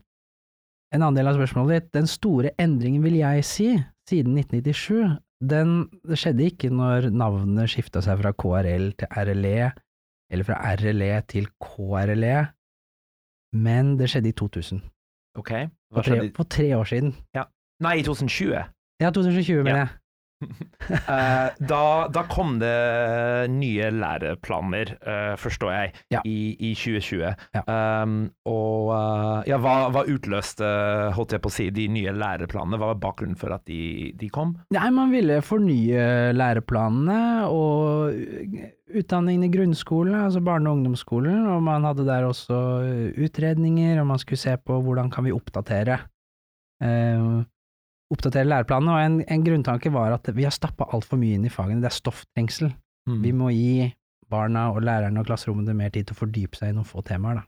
en 0.93 1.03
annen 1.03 1.17
del 1.17 1.29
av 1.29 1.37
spørsmålet 1.37 1.75
ditt, 1.75 1.91
den 1.93 2.07
store 2.09 2.53
endringen 2.61 3.03
vil 3.03 3.19
jeg 3.19 3.45
si, 3.45 3.67
siden 4.09 4.37
1997, 4.37 5.19
den 5.41 5.89
det 6.07 6.17
skjedde 6.19 6.45
ikke 6.51 6.69
når 6.73 7.09
navnet 7.15 7.69
skifta 7.71 8.01
seg 8.03 8.19
fra 8.21 8.31
KRL 8.35 8.89
til 8.99 9.07
RLE, 9.23 9.71
eller 10.31 10.43
fra 10.47 10.57
RLE 10.75 11.21
til 11.27 11.47
KRLE. 11.63 12.47
men 13.53 13.95
det 13.97 14.09
skjedde 14.11 14.29
i 14.29 14.35
2000. 14.37 14.81
Ok. 15.39 15.49
Hva 15.49 15.69
på 15.95 16.03
tre, 16.03 16.15
skjedde? 16.17 16.33
for 16.35 16.43
tre 16.43 16.67
år 16.77 16.83
siden. 16.85 17.15
Nei, 17.81 17.95
i 17.99 18.03
2020. 18.03 18.53
Ja, 19.01 19.09
2020, 19.15 19.63
mener 19.63 19.79
Ja. 19.79 19.85
jeg. 19.87 19.98
Eh, 20.89 21.49
da, 21.69 22.07
da 22.09 22.21
kom 22.31 22.55
det 22.61 23.49
nye 23.51 23.89
læreplaner, 23.93 24.93
eh, 25.03 25.33
forstår 25.37 25.71
jeg, 25.73 25.91
Ja. 26.15 26.21
i, 26.25 26.55
i 26.69 26.71
2020. 26.73 27.33
Ja. 27.57 27.63
Um, 28.03 28.13
og 28.49 28.89
eh, 28.95 29.49
ja, 29.51 29.59
hva, 29.61 29.73
hva 29.93 30.05
utløste, 30.09 30.65
holdt 31.17 31.35
jeg 31.35 31.43
på 31.43 31.51
å 31.51 31.53
si, 31.53 31.67
de 31.75 31.85
nye 31.91 32.13
læreplanene? 32.15 32.79
Hva 32.79 32.93
var 32.93 33.01
bakgrunnen 33.03 33.37
for 33.39 33.53
at 33.53 33.65
de, 33.69 34.13
de 34.17 34.29
kom? 34.33 34.55
Nei, 34.73 34.87
man 34.95 35.11
ville 35.13 35.41
fornye 35.45 36.31
læreplanene 36.37 37.19
og 37.51 38.15
utdanningen 38.89 39.45
i 39.45 39.51
grunnskolen, 39.53 40.15
altså 40.23 40.41
barne- 40.45 40.71
og 40.71 40.79
ungdomsskolen, 40.79 41.43
og 41.53 41.61
man 41.67 41.85
hadde 41.85 42.07
der 42.07 42.25
også 42.31 42.57
utredninger, 43.19 43.99
og 44.01 44.07
man 44.15 44.21
skulle 44.23 44.41
se 44.41 44.55
på 44.57 44.79
hvordan 44.81 45.11
kan 45.13 45.27
vi 45.27 45.35
oppdatere 45.35 45.99
eh, 46.81 47.39
oppdatere 48.09 48.47
læreplanene, 48.47 48.95
og 48.95 49.05
en, 49.05 49.17
en 49.21 49.45
grunntanke 49.45 49.91
var 49.93 50.15
at 50.15 50.29
vi 50.35 50.47
har 50.47 50.55
stappa 50.55 50.89
altfor 50.95 51.19
mye 51.21 51.37
inn 51.37 51.45
i 51.45 51.53
fagene, 51.53 51.81
det 51.83 51.91
er 51.91 51.99
stofftrengsel. 51.99 52.71
Mm. 53.09 53.21
Vi 53.25 53.33
må 53.35 53.53
gi 53.53 53.89
barna 54.29 54.69
og 54.73 54.83
lærerne 54.85 55.21
og 55.21 55.29
klasserommene 55.29 55.75
mer 55.77 55.93
tid 55.93 56.09
til 56.09 56.17
å 56.17 56.21
fordype 56.23 56.59
seg 56.59 56.71
i 56.71 56.77
noen 56.77 56.87
få 56.87 57.03
temaer, 57.05 57.41
da. 57.41 57.47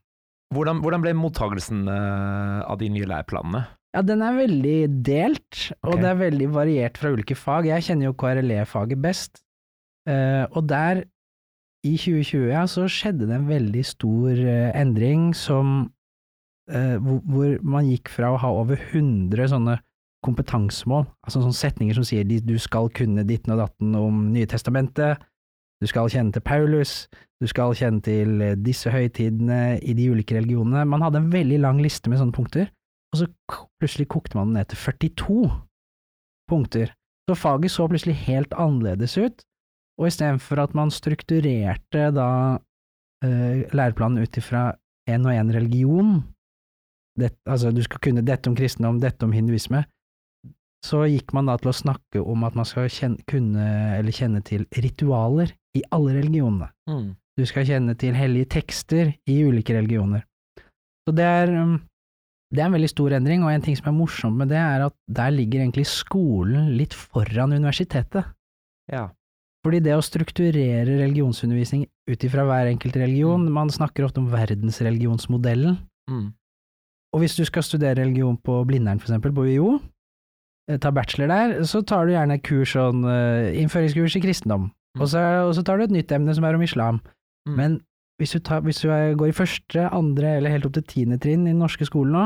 Hvordan, 0.51 0.82
hvordan 0.84 1.03
ble 1.06 1.13
mottagelsen 1.15 1.86
eh, 1.88 2.58
av 2.68 2.75
de 2.82 2.89
nye 2.91 3.08
læreplanene? 3.08 3.62
Ja, 3.96 4.01
den 4.08 4.24
er 4.24 4.36
veldig 4.38 4.77
delt, 5.03 5.62
og 5.84 6.00
det 6.00 6.08
er 6.08 6.20
veldig 6.20 6.48
variert 6.56 7.00
fra 7.00 7.12
ulike 7.12 7.36
fag. 7.36 7.68
Jeg 7.68 7.88
kjenner 7.88 8.08
jo 8.08 8.15
KRLE-faget 8.20 9.01
best, 9.03 9.41
uh, 10.08 10.48
og 10.48 10.63
der, 10.70 11.01
i 11.84 11.98
2020, 12.00 12.46
ja, 12.53 12.62
så 12.72 12.86
skjedde 12.91 13.27
det 13.27 13.36
en 13.36 13.50
veldig 13.50 13.84
stor 13.84 14.30
uh, 14.32 14.70
endring 14.80 15.32
som 15.36 15.74
uh, 16.72 16.98
hvor, 17.03 17.20
hvor 17.27 17.58
man 17.75 17.89
gikk 17.91 18.13
fra 18.13 18.32
å 18.32 18.39
ha 18.39 18.53
over 18.62 18.80
100 18.80 19.51
sånne 19.51 19.75
kompetansemål, 20.25 21.08
altså 21.25 21.42
sånne 21.42 21.58
setninger 21.58 21.98
som 21.98 22.06
sier 22.06 22.28
du 22.28 22.58
skal 22.62 22.92
kunne 22.94 23.25
ditten 23.28 23.56
og 23.56 23.63
datten 23.63 23.96
om 23.98 24.28
Nye 24.36 24.50
testamentet, 24.50 25.22
du 25.82 25.90
skal 25.90 26.12
kjenne 26.13 26.34
til 26.36 26.44
Paulus, 26.46 27.08
du 27.42 27.48
skal 27.50 27.74
kjenne 27.78 28.04
til 28.06 28.42
eh, 28.46 28.58
disse 28.60 28.92
høytidene 28.94 29.80
i 29.82 29.96
de 29.98 30.12
ulike 30.13 30.38
religionene. 30.38 30.86
Man 30.86 31.01
hadde 31.01 31.24
en 31.24 31.32
veldig 31.34 31.58
lang 31.63 31.82
liste 31.82 32.12
med 32.12 32.22
sånne 32.22 32.36
punkter, 32.38 32.70
og 33.12 33.22
så 33.24 33.28
plutselig 33.82 34.12
kokte 34.13 34.38
man 34.38 34.51
den 34.51 34.60
ned 34.60 34.70
til 34.70 34.78
42 34.78 35.40
punkter. 36.51 36.94
Så 37.30 37.38
faget 37.38 37.74
så 37.74 37.88
plutselig 37.90 38.20
helt 38.28 38.54
annerledes 38.54 39.18
ut, 39.18 39.42
og 39.98 40.10
istedenfor 40.10 40.62
at 40.62 40.78
man 40.78 40.94
strukturerte 40.94 42.12
da 42.13 42.30
eh, 43.25 43.66
læreplanen 43.74 44.22
ut 44.22 44.38
ifra 44.38 44.70
en 45.10 45.25
og 45.25 45.34
en 45.34 45.54
religion, 45.56 46.13
det, 47.20 47.34
altså 47.50 47.74
du 47.74 47.82
skal 47.84 48.00
kunne 48.06 48.24
dette 48.25 48.50
om 48.50 48.56
kristendom, 48.56 49.01
dette 49.01 49.25
om 49.25 49.34
hinduisme, 49.36 49.82
så 50.85 51.03
gikk 51.05 51.33
man 51.38 51.45
da 51.50 51.57
til 51.61 51.69
å 51.71 51.77
snakke 51.77 52.21
om 52.25 52.43
at 52.47 52.55
man 52.57 52.65
skal 52.65 52.89
kjenne, 52.89 53.21
kunne 53.29 53.65
eller 54.00 54.15
kjenne 54.15 54.41
til 54.45 54.65
ritualer 54.73 55.53
i 55.77 55.83
alle 55.93 56.17
religionene. 56.17 56.71
Mm. 56.89 57.11
Du 57.38 57.45
skal 57.47 57.67
kjenne 57.69 57.95
til 57.97 58.17
hellige 58.17 58.50
tekster 58.57 59.13
i 59.29 59.38
ulike 59.45 59.75
religioner. 59.77 60.25
Så 61.05 61.13
det 61.15 61.25
er, 61.25 61.53
um, 61.53 61.77
det 62.51 62.59
er 62.59 62.67
en 62.67 62.75
veldig 62.75 62.89
stor 62.91 63.13
endring, 63.17 63.45
og 63.45 63.53
en 63.53 63.63
ting 63.63 63.77
som 63.77 63.88
er 63.91 63.95
morsomt 63.95 64.38
med 64.41 64.51
det, 64.51 64.59
er 64.59 64.88
at 64.89 64.95
der 65.07 65.31
ligger 65.31 65.61
egentlig 65.61 65.85
skolen 65.89 66.73
litt 66.77 66.93
foran 66.97 67.53
universitetet. 67.55 68.27
Ja. 68.91 69.07
Fordi 69.61 69.79
det 69.85 69.93
å 69.93 70.03
strukturere 70.03 70.97
religionsundervisning 71.05 71.85
ut 72.09 72.23
ifra 72.25 72.43
hver 72.50 72.71
enkelt 72.73 72.97
religion, 72.97 73.45
man 73.53 73.69
snakker 73.69 74.07
ofte 74.07 74.21
om 74.23 74.29
verdensreligionsmodellen, 74.33 75.77
Mm. 76.09 76.33
og 77.13 77.19
hvis 77.21 77.35
du 77.38 77.45
skal 77.45 77.63
studere 77.63 78.01
religion 78.01 78.35
på 78.35 78.65
Blindern 78.67 79.00
for 79.00 79.07
eksempel, 79.07 79.31
på 79.31 79.45
UiO, 79.45 79.79
eh, 80.70 80.77
ta 80.77 80.91
bachelor 80.91 81.27
der, 81.32 81.56
så 81.63 81.82
tar 81.86 82.06
du 82.06 82.13
gjerne 82.13 82.38
kurs 82.44 82.74
sånn, 82.75 83.01
innføringskurs 83.63 84.15
i 84.20 84.24
kristendom, 84.27 84.70
Mm. 84.91 85.01
og, 85.01 85.08
så, 85.08 85.20
og 85.48 85.53
så 85.56 85.62
tar 85.63 85.77
du 85.80 85.84
et 85.86 85.91
nytt 85.96 86.12
emne 86.12 86.34
som 86.36 86.44
er 86.44 86.56
om 86.58 86.62
islam. 86.65 86.98
Mm. 87.48 87.53
Men 87.56 87.75
hvis 88.20 88.34
du, 88.36 88.39
tar, 88.44 88.60
hvis 88.65 88.82
du 88.84 88.89
er, 88.91 89.13
går 89.15 89.30
i 89.32 89.36
første, 89.38 89.86
andre 89.96 90.34
eller 90.38 90.51
helt 90.51 90.65
opp 90.68 90.74
til 90.75 90.84
tiende 90.84 91.15
trinn 91.18 91.46
i 91.48 91.53
den 91.53 91.62
norske 91.63 91.88
skolen 91.88 92.12
nå, 92.12 92.25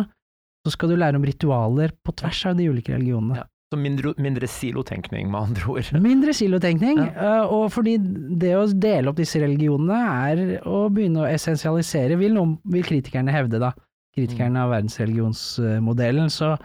så 0.66 0.72
skal 0.74 0.90
du 0.90 0.96
lære 0.98 1.16
om 1.20 1.24
ritualer 1.30 1.94
på 2.04 2.16
tvers 2.18 2.40
av 2.50 2.58
de 2.58 2.66
ulike 2.72 2.96
religionene. 2.96 3.38
Ja. 3.38 3.46
Så 3.74 3.78
mindre, 3.78 4.16
mindre 4.18 4.50
silotenkning, 4.50 5.30
med 5.30 5.40
andre 5.52 5.70
ord. 5.70 5.92
Mindre 6.10 6.34
silotenkning, 6.34 6.98
Ja. 7.06 7.14
eh, 7.44 7.54
og 7.54 7.70
fordi 7.74 8.00
det 8.42 8.56
å 8.58 8.66
dele 8.74 9.10
opp 9.14 9.18
disse 9.22 9.38
religionene 9.46 10.02
er 10.34 10.44
å 10.66 10.88
begynne 10.90 11.22
å 11.22 11.30
essensialisere, 11.30 12.18
vil, 12.18 12.34
noen, 12.34 12.58
vil 12.66 12.84
kritikerne 12.86 13.30
hevde 13.34 13.62
da, 13.62 13.72
kritikerne 14.18 14.58
av 14.66 14.74
verdensreligionsmodellen, 14.74 16.30
så, 16.34 16.56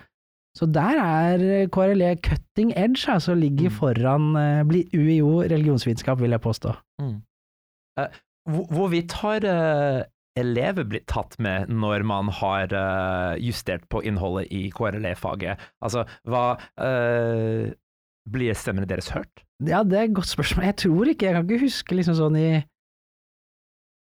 så 0.57 0.67
der 0.67 0.99
er 0.99 1.67
KRLE 1.71 2.17
cutting 2.23 2.73
edge, 2.77 3.07
altså 3.13 3.35
ligger 3.39 3.71
Mm. 3.71 3.77
foran 3.77 4.37
eh, 4.37 4.63
bli- 4.67 4.89
UiO 4.95 5.43
religionsvitenskap, 5.43 6.19
vil 6.21 6.31
jeg 6.31 6.41
påstå. 6.41 6.73
Mm. 7.01 7.21
Eh, 7.99 8.09
hvorvidt 8.49 9.13
har 9.23 9.45
eh, 9.45 10.03
elever 10.37 10.85
blitt 10.89 11.07
tatt 11.11 11.37
med 11.39 11.69
når 11.69 12.03
man 12.07 12.29
har 12.41 12.73
eh, 12.73 13.39
justert 13.43 13.87
på 13.91 14.03
innholdet 14.03 14.49
i 14.51 14.71
KRLE-faget? 14.75 15.59
Altså, 15.83 16.05
hva 16.27 16.57
eh, 16.81 17.71
Blir 18.31 18.53
stemmene 18.55 18.87
deres 18.87 19.09
hørt? 19.11 19.41
Ja, 19.67 19.83
det 19.83 19.97
er 19.99 20.03
et 20.05 20.15
godt 20.15 20.29
spørsmål. 20.29 20.65
Jeg 20.69 20.77
tror 20.77 21.09
ikke, 21.09 21.27
jeg 21.27 21.35
kan 21.35 21.47
ikke 21.49 21.65
huske 21.65 21.97
liksom 21.97 22.15
sånn 22.15 22.37
i 22.39 22.51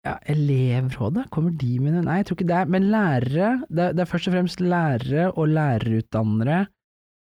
ja, 0.09 0.15
elevrådet, 0.35 1.27
kommer 1.35 1.55
de 1.61 1.75
med 1.85 1.95
noe? 1.95 2.05
Nei, 2.07 2.17
jeg 2.21 2.29
tror 2.29 2.39
ikke 2.39 2.49
det. 2.51 2.57
er- 2.63 2.73
Men 2.75 2.89
lærere, 2.93 3.51
det 3.69 3.85
er, 3.85 3.93
det 3.95 4.03
er 4.05 4.11
først 4.11 4.29
og 4.31 4.35
fremst 4.35 4.61
lærere 4.65 5.29
og 5.37 5.49
lærerutdannere, 5.53 6.67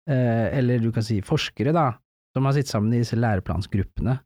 eh, 0.10 0.48
eller 0.58 0.80
du 0.80 0.92
kan 0.96 1.04
si 1.06 1.20
forskere, 1.22 1.74
da, 1.76 1.92
som 2.36 2.46
har 2.46 2.54
sittet 2.58 2.72
sammen 2.74 2.94
i 2.94 3.02
disse 3.04 3.18
læreplansgruppene 3.20 4.20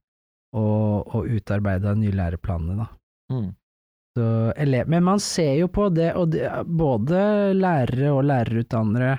og, 0.54 1.08
og 1.16 1.28
utarbeida 1.34 1.96
nye 1.98 2.12
læreplanene, 2.14 2.78
da. 2.84 2.88
Mm. 3.34 3.52
Så 4.14 4.26
elev, 4.62 4.88
men 4.94 5.04
man 5.04 5.20
ser 5.20 5.56
jo 5.58 5.68
på 5.74 5.88
det, 5.90 6.12
og 6.14 6.30
det, 6.36 6.46
både 6.70 7.54
lærere 7.58 8.12
og 8.14 8.24
lærerutdannere 8.30 9.16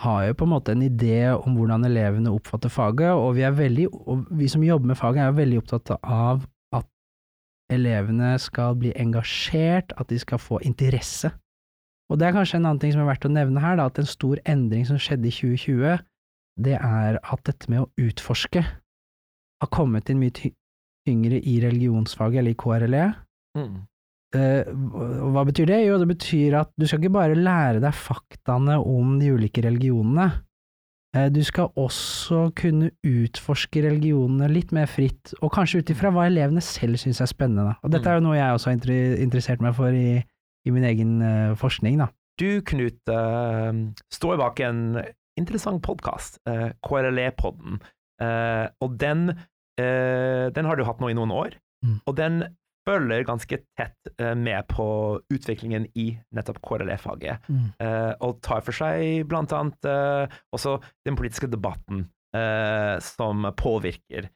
har 0.00 0.22
jo 0.24 0.34
på 0.38 0.46
en 0.46 0.52
måte 0.54 0.72
en 0.72 0.84
idé 0.86 1.18
om 1.34 1.52
hvordan 1.58 1.84
elevene 1.84 2.32
oppfatter 2.32 2.72
faget, 2.72 3.10
og 3.12 3.34
vi 3.36 3.44
veldig, 3.44 3.88
og 3.92 4.24
vi 4.30 4.48
som 4.48 4.64
jobber 4.64 4.86
med 4.86 4.96
faget 4.96 5.20
er 5.20 5.28
jo 5.28 5.36
veldig 5.42 5.58
opptatt 5.60 5.92
av 6.00 6.46
elevene 7.74 8.34
skal 8.42 8.76
bli 8.78 8.92
engasjert, 9.00 9.94
at 9.98 10.10
de 10.12 10.18
skal 10.20 10.40
få 10.42 10.60
interesse. 10.66 11.32
Og 12.12 12.18
det 12.20 12.28
er 12.28 12.34
kanskje 12.36 12.58
en 12.60 12.66
annen 12.68 12.80
ting 12.82 12.92
som 12.94 13.02
er 13.04 13.08
verdt 13.08 13.28
å 13.28 13.32
nevne 13.32 13.62
her, 13.62 13.78
da, 13.80 13.88
at 13.88 14.00
en 14.00 14.08
stor 14.08 14.40
endring 14.48 14.84
som 14.88 14.98
skjedde 15.00 15.30
i 15.30 15.34
2020, 15.34 16.02
det 16.62 16.76
er 16.76 17.16
at 17.22 17.44
dette 17.48 17.70
med 17.72 17.84
å 17.84 17.90
utforske 18.04 18.62
har 18.62 19.70
kommet 19.72 20.10
inn 20.12 20.20
mye 20.20 20.34
ty- 20.36 20.52
tyngre 21.08 21.38
i 21.38 21.56
religionsfaget, 21.62 22.42
eller 22.42 22.54
i 22.54 22.58
KRLE. 22.58 23.06
Mm. 23.58 23.80
Uh, 24.32 25.28
hva 25.32 25.44
betyr 25.44 25.68
det? 25.68 25.80
Jo, 25.84 25.98
det 26.00 26.08
betyr 26.14 26.56
at 26.62 26.70
du 26.80 26.86
skal 26.86 27.02
ikke 27.02 27.16
bare 27.16 27.36
lære 27.36 27.82
deg 27.84 27.96
faktaene 27.96 28.78
om 28.80 29.18
de 29.20 29.32
ulike 29.34 29.64
religionene. 29.64 30.30
Eh, 31.16 31.28
du 31.28 31.42
skal 31.44 31.68
også 31.76 32.46
kunne 32.56 32.90
utforske 33.04 33.82
religionene 33.84 34.48
litt 34.48 34.72
mer 34.72 34.86
fritt, 34.88 35.34
og 35.42 35.52
kanskje 35.52 35.82
ut 35.82 35.90
ifra 35.92 36.12
hva 36.14 36.26
elevene 36.30 36.62
selv 36.64 36.96
syns 37.00 37.20
er 37.20 37.28
spennende. 37.28 37.74
Og 37.84 37.92
dette 37.92 38.08
er 38.08 38.16
jo 38.20 38.24
noe 38.24 38.38
jeg 38.38 38.56
også 38.56 38.70
har 38.72 39.18
interessert 39.20 39.60
meg 39.64 39.74
for 39.76 39.92
i, 39.92 40.22
i 40.64 40.72
min 40.74 40.86
egen 40.88 41.18
eh, 41.22 41.52
forskning, 41.60 41.98
da. 42.00 42.08
Du, 42.40 42.62
Knut, 42.64 43.02
eh, 43.12 43.72
står 44.14 44.38
bak 44.40 44.62
en 44.64 44.80
interessant 45.36 45.82
podkast, 45.84 46.38
KRLE-podden, 46.84 47.78
og 48.22 48.96
den, 49.00 49.22
den 49.78 50.66
har 50.68 50.76
du 50.78 50.82
hatt 50.84 51.00
nå 51.00 51.08
i 51.12 51.16
noen 51.18 51.32
år, 51.34 51.58
Mm. 51.82 51.96
og 52.06 52.14
den 52.14 52.34
følger 52.88 53.24
ganske 53.28 53.58
tett 53.78 54.10
eh, 54.18 54.34
med 54.34 54.66
på 54.70 54.86
utviklingen 55.32 55.86
i 55.94 56.08
nettopp 56.34 56.58
KRLE-faget. 56.66 57.48
eh, 57.80 58.12
og 58.20 58.40
tar 58.42 58.60
for 58.66 58.72
seg 58.74 59.26
blant 59.30 59.52
annet 59.52 59.84
eh, 59.88 60.26
også 60.56 60.78
den 61.06 61.16
politiske 61.18 61.50
debatten 61.52 62.08
som 63.04 63.42
påvirker 63.60 64.30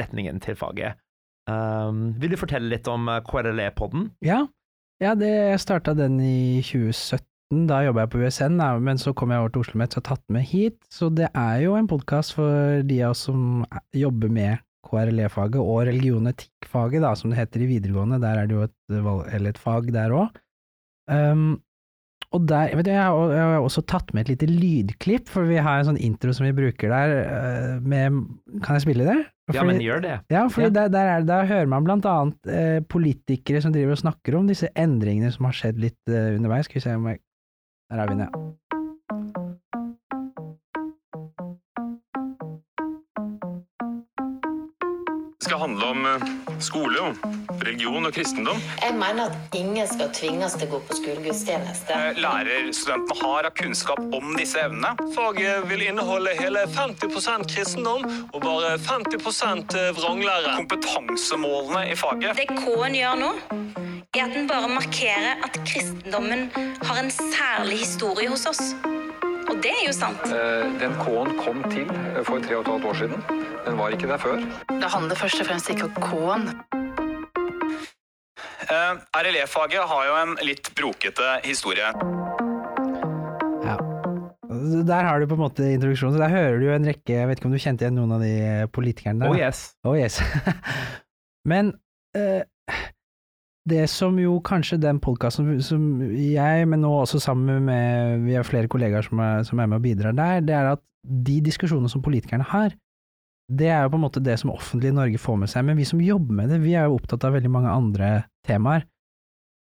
retningen 0.00 0.38
til 0.40 0.56
faget. 0.56 0.96
Um, 1.50 2.14
vil 2.16 2.32
du 2.32 2.38
fortelle 2.40 2.70
litt 2.72 2.88
om 2.88 3.04
KRLE-podden? 3.26 4.06
Ja, 4.24 4.46
ja 5.02 5.12
det, 5.18 5.28
jeg 5.28 5.60
starta 5.60 5.92
den 5.98 6.16
i 6.24 6.62
2017. 6.64 7.26
Da 7.66 7.80
jobba 7.82 8.04
jeg 8.06 8.12
på 8.14 8.22
USN, 8.22 8.56
men 8.84 8.96
så 9.02 9.12
kom 9.12 9.32
jeg 9.34 9.42
over 9.42 9.52
til 9.52 9.64
Oslo 9.64 9.80
Met 9.82 9.96
og 9.98 10.04
tatt 10.06 10.22
med 10.30 10.44
hit. 10.46 10.78
Så 10.88 11.08
det 11.12 11.28
er 11.34 11.60
jo 11.64 11.74
en 11.76 11.88
podkast 11.90 12.36
for 12.38 12.80
de 12.86 13.00
av 13.02 13.16
oss 13.16 13.24
som 13.26 13.64
er- 13.68 13.82
jobber 14.06 14.30
med 14.30 14.58
KRLE-faget 14.86 15.60
og 15.60 15.82
religion-etikk-faget 15.88 17.02
da, 17.04 17.14
som 17.18 17.30
det 17.32 17.38
heter 17.40 17.64
i 17.64 17.70
videregående. 17.74 18.20
Der 18.22 18.38
er 18.40 18.46
det 18.50 18.56
jo 18.56 18.62
et, 18.68 18.76
valg- 19.04 19.26
eller 19.34 19.50
et 19.54 19.58
fag 19.60 19.90
der 19.94 20.14
òg. 20.16 20.38
Um, 21.10 21.60
Og 22.30 22.44
der, 22.46 22.70
vet 22.78 22.86
du, 22.86 22.90
jeg, 22.92 23.02
har, 23.02 23.32
jeg 23.34 23.42
har 23.42 23.64
også 23.66 23.82
tatt 23.90 24.12
med 24.14 24.22
et 24.22 24.28
lite 24.36 24.46
lydklipp, 24.46 25.26
for 25.32 25.48
vi 25.48 25.56
har 25.58 25.80
en 25.80 25.88
sånn 25.88 25.98
intro 25.98 26.30
som 26.36 26.46
vi 26.46 26.52
bruker 26.54 26.92
der 26.92 27.14
eh, 27.24 27.80
med 27.82 28.20
Kan 28.62 28.76
jeg 28.78 28.84
spille 28.84 29.06
det? 29.08 29.16
Ja, 29.50 29.64
men 29.66 29.80
gjør 29.82 30.04
det. 30.04 30.12
Ja, 30.30 30.44
for 30.46 30.62
Ja. 30.62 30.68
Der, 30.76 30.92
der, 30.94 31.08
er, 31.16 31.24
der 31.26 31.48
hører 31.50 31.66
man 31.66 31.82
blant 31.88 32.06
annet 32.06 32.46
eh, 32.46 32.78
politikere 32.86 33.58
som 33.64 33.72
driver 33.74 33.96
og 33.96 34.02
snakker 34.04 34.36
om 34.38 34.46
disse 34.46 34.70
endringene 34.78 35.32
som 35.34 35.48
har 35.48 35.56
skjedd 35.58 35.80
litt 35.82 35.98
eh, 36.12 36.36
underveis. 36.36 36.68
Skal 36.70 36.78
vi 36.78 36.84
se 36.86 36.94
om 36.94 37.08
jeg 37.10 37.18
Der 37.90 37.98
er 38.04 38.06
vi 38.12 38.14
nede. 38.20 38.44
Det 45.60 45.66
skal 45.66 45.76
handle 45.76 45.86
om 45.92 46.06
eh, 46.06 46.22
skole, 46.58 47.00
og 47.00 47.64
religion 47.66 48.06
og 48.06 48.12
kristendom. 48.16 48.60
Jeg 48.80 48.94
mener 48.96 49.26
at 49.28 49.56
ingen 49.58 49.88
skal 49.88 50.08
tvinges 50.16 50.54
til 50.56 50.70
å 50.70 50.70
gå 50.70 50.78
på 50.88 50.94
skolegudstjeneste. 50.96 51.98
Lærerstudentene 52.16 53.16
har 53.20 53.48
av 53.50 53.52
kunnskap 53.58 54.00
om 54.00 54.30
disse 54.38 54.56
evnene. 54.62 54.94
Faget 55.12 55.66
vil 55.68 55.84
inneholde 55.84 56.32
hele 56.38 56.62
50% 56.72 57.44
kristendom 57.52 58.06
og 58.08 58.38
bare 58.40 58.78
50% 58.86 59.76
vranglære. 59.98 60.54
Kompetansemålene 60.62 61.90
i 61.90 61.98
faget. 62.06 62.40
Det 62.40 62.48
K-en 62.54 62.96
gjør 62.96 63.20
nå, 63.20 63.34
er 64.16 64.24
at 64.24 64.32
den 64.38 64.48
bare 64.48 64.72
markerer 64.72 65.44
at 65.44 65.60
kristendommen 65.68 66.48
har 66.88 67.02
en 67.04 67.12
særlig 67.12 67.82
historie 67.84 68.32
hos 68.32 68.48
oss. 68.48 68.72
Det 69.60 69.70
er 69.72 69.82
jo 69.86 69.92
sant. 69.92 70.22
Eh, 70.32 70.66
Den 70.80 70.94
K-en 71.02 71.34
kom 71.40 71.60
til 71.72 71.88
eh, 71.90 72.20
for 72.24 72.40
tre 72.40 72.56
og 72.56 72.62
et 72.64 72.70
halvt 72.72 72.86
år 72.90 72.96
siden. 73.02 73.24
Den 73.66 73.76
var 73.80 73.92
ikke 73.92 74.08
der 74.08 74.20
før. 74.22 74.40
Det 74.70 74.88
handler 74.94 75.18
først 75.20 75.42
og 75.42 75.48
fremst 75.50 75.68
ikke 75.72 75.88
om 75.90 75.98
K-en. 76.00 76.46
Eh, 78.70 78.94
RLE-faget 79.20 79.84
har 79.92 80.06
jo 80.08 80.16
en 80.22 80.32
litt 80.46 80.70
brokete 80.78 81.34
historie. 81.44 81.90
Ja. 83.66 83.76
Der 84.88 85.04
har 85.08 85.20
du 85.20 85.26
på 85.28 85.36
en 85.36 85.44
måte 85.44 85.68
introduksjonen. 85.74 86.20
Der 86.22 86.32
hører 86.32 86.56
du 86.60 86.66
jo 86.68 86.74
en 86.74 86.88
rekke 86.88 87.18
Jeg 87.18 87.28
vet 87.28 87.40
ikke 87.40 87.50
om 87.50 87.54
du 87.54 87.60
kjente 87.62 87.84
igjen 87.84 87.98
noen 88.00 88.16
av 88.16 88.24
de 88.24 88.32
politikerne 88.74 89.26
der? 89.26 89.34
Oh 89.34 89.38
yes. 89.38 89.64
Oh 89.84 89.96
yes. 89.98 90.20
Men 91.50 91.74
eh, 92.16 92.42
det 93.70 93.86
som 93.90 94.18
jo 94.20 94.36
kanskje 94.44 94.80
den 94.82 95.00
podkasten 95.02 95.60
som 95.64 95.86
jeg, 96.02 96.66
men 96.68 96.82
nå 96.82 96.90
også 97.00 97.20
sammen 97.22 97.64
med 97.68 98.26
Vi 98.26 98.36
har 98.36 98.46
flere 98.46 98.70
kollegaer 98.70 99.06
som 99.06 99.22
er, 99.22 99.44
som 99.46 99.60
er 99.60 99.70
med 99.70 99.80
og 99.80 99.86
bidrar 99.86 100.16
der, 100.16 100.44
det 100.44 100.56
er 100.56 100.72
at 100.74 100.82
de 101.00 101.38
diskusjonene 101.44 101.88
som 101.88 102.02
politikerne 102.04 102.44
har, 102.44 102.74
det 103.50 103.70
er 103.72 103.82
jo 103.82 103.92
på 103.94 103.98
en 103.98 104.04
måte 104.04 104.22
det 104.22 104.36
som 104.38 104.52
offentlige 104.52 104.94
Norge 104.94 105.18
får 105.18 105.38
med 105.40 105.50
seg. 105.50 105.64
Men 105.66 105.78
vi 105.80 105.86
som 105.88 106.02
jobber 106.02 106.36
med 106.38 106.52
det, 106.52 106.60
vi 106.62 106.76
er 106.78 106.86
jo 106.86 106.98
opptatt 107.00 107.24
av 107.26 107.34
veldig 107.34 107.50
mange 107.50 107.72
andre 107.72 108.10
temaer. 108.46 108.84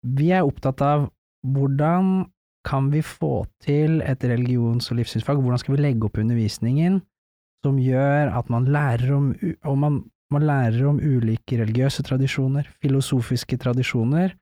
Vi 0.04 0.30
er 0.36 0.48
opptatt 0.48 0.84
av 0.86 1.10
hvordan 1.44 2.30
kan 2.64 2.88
vi 2.94 3.02
få 3.04 3.44
til 3.64 4.00
et 4.06 4.24
religions- 4.24 4.88
og 4.92 5.02
livssynsfag, 5.02 5.42
hvordan 5.42 5.60
skal 5.60 5.76
vi 5.76 5.82
legge 5.84 6.08
opp 6.08 6.22
undervisningen 6.22 7.02
som 7.64 7.80
gjør 7.80 8.32
at 8.38 8.50
man 8.52 8.68
lærer 8.72 9.12
om, 9.16 9.32
og 9.64 9.78
man, 9.80 10.00
man 10.34 10.46
lærer 10.48 10.86
om 10.90 11.00
ulike 11.02 11.60
religiøse 11.60 12.04
tradisjoner, 12.06 12.68
filosofiske 12.84 13.58
tradisjoner, 13.62 14.34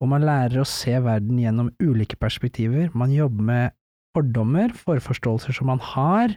og 0.00 0.08
man 0.08 0.24
lærer 0.24 0.62
å 0.62 0.68
se 0.68 0.94
verden 1.04 1.40
gjennom 1.42 1.72
ulike 1.82 2.16
perspektiver. 2.20 2.88
Man 2.96 3.12
jobber 3.12 3.46
med 3.50 3.76
fordommer, 4.16 4.72
forforståelser 4.74 5.56
som 5.56 5.68
man 5.70 5.82
har, 5.92 6.34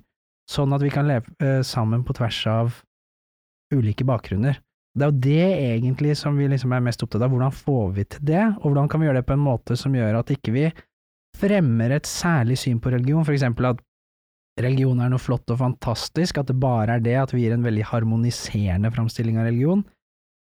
sånn 0.51 0.75
at 0.75 0.83
vi 0.83 0.91
kan 0.93 1.07
leve 1.07 1.31
eh, 1.39 1.61
sammen 1.65 2.03
på 2.03 2.15
tvers 2.17 2.41
av 2.51 2.81
ulike 3.73 4.05
bakgrunner. 4.05 4.59
Det 4.93 5.05
er 5.05 5.09
jo 5.09 5.21
det 5.23 5.45
egentlig 5.71 6.17
som 6.19 6.35
vi 6.37 6.49
liksom 6.51 6.73
er 6.75 6.83
mest 6.85 7.01
opptatt 7.01 7.23
av, 7.23 7.31
hvordan 7.33 7.55
får 7.55 7.87
vi 7.95 8.05
til 8.05 8.27
det, 8.29 8.43
og 8.59 8.67
hvordan 8.67 8.91
kan 8.91 9.01
vi 9.01 9.07
gjøre 9.07 9.23
det 9.23 9.29
på 9.29 9.37
en 9.37 9.47
måte 9.47 9.77
som 9.79 9.95
gjør 9.95 10.19
at 10.19 10.33
ikke 10.35 10.53
vi 10.53 10.67
fremmer 11.39 11.95
et 11.95 12.05
særlig 12.05 12.59
syn 12.61 12.77
på 12.83 12.91
religion, 12.93 13.25
for 13.25 13.33
eksempel 13.33 13.71
at 13.71 13.81
religion 14.61 15.01
er 15.01 15.09
noe 15.09 15.21
flott 15.21 15.49
og 15.53 15.59
fantastisk, 15.61 16.37
at 16.37 16.49
det 16.51 16.59
bare 16.61 16.97
er 16.97 17.03
det, 17.03 17.15
at 17.19 17.33
vi 17.33 17.45
gir 17.45 17.55
en 17.55 17.65
veldig 17.65 17.87
harmoniserende 17.89 18.91
framstilling 18.93 19.39
av 19.41 19.49
religion, 19.49 19.83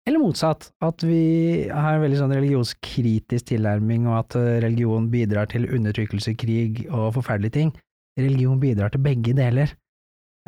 eller 0.09 0.23
motsatt, 0.23 0.71
at 0.83 1.05
vi 1.05 1.69
har 1.69 1.97
en 1.97 2.03
veldig 2.05 2.23
sånn 2.23 2.33
religionskritisk 2.33 3.51
tilnærming, 3.53 4.09
og 4.09 4.23
at 4.23 4.39
eh, 4.41 4.57
religion 4.65 5.11
bidrar 5.13 5.51
til 5.53 5.69
undertrykkelse, 5.69 6.35
krig 6.41 6.87
og 6.89 7.13
forferdelige 7.19 7.57
ting. 7.59 7.75
Religion 8.19 8.59
bidrar 8.63 8.93
til 8.95 9.05
begge 9.05 9.37
deler. 9.37 9.75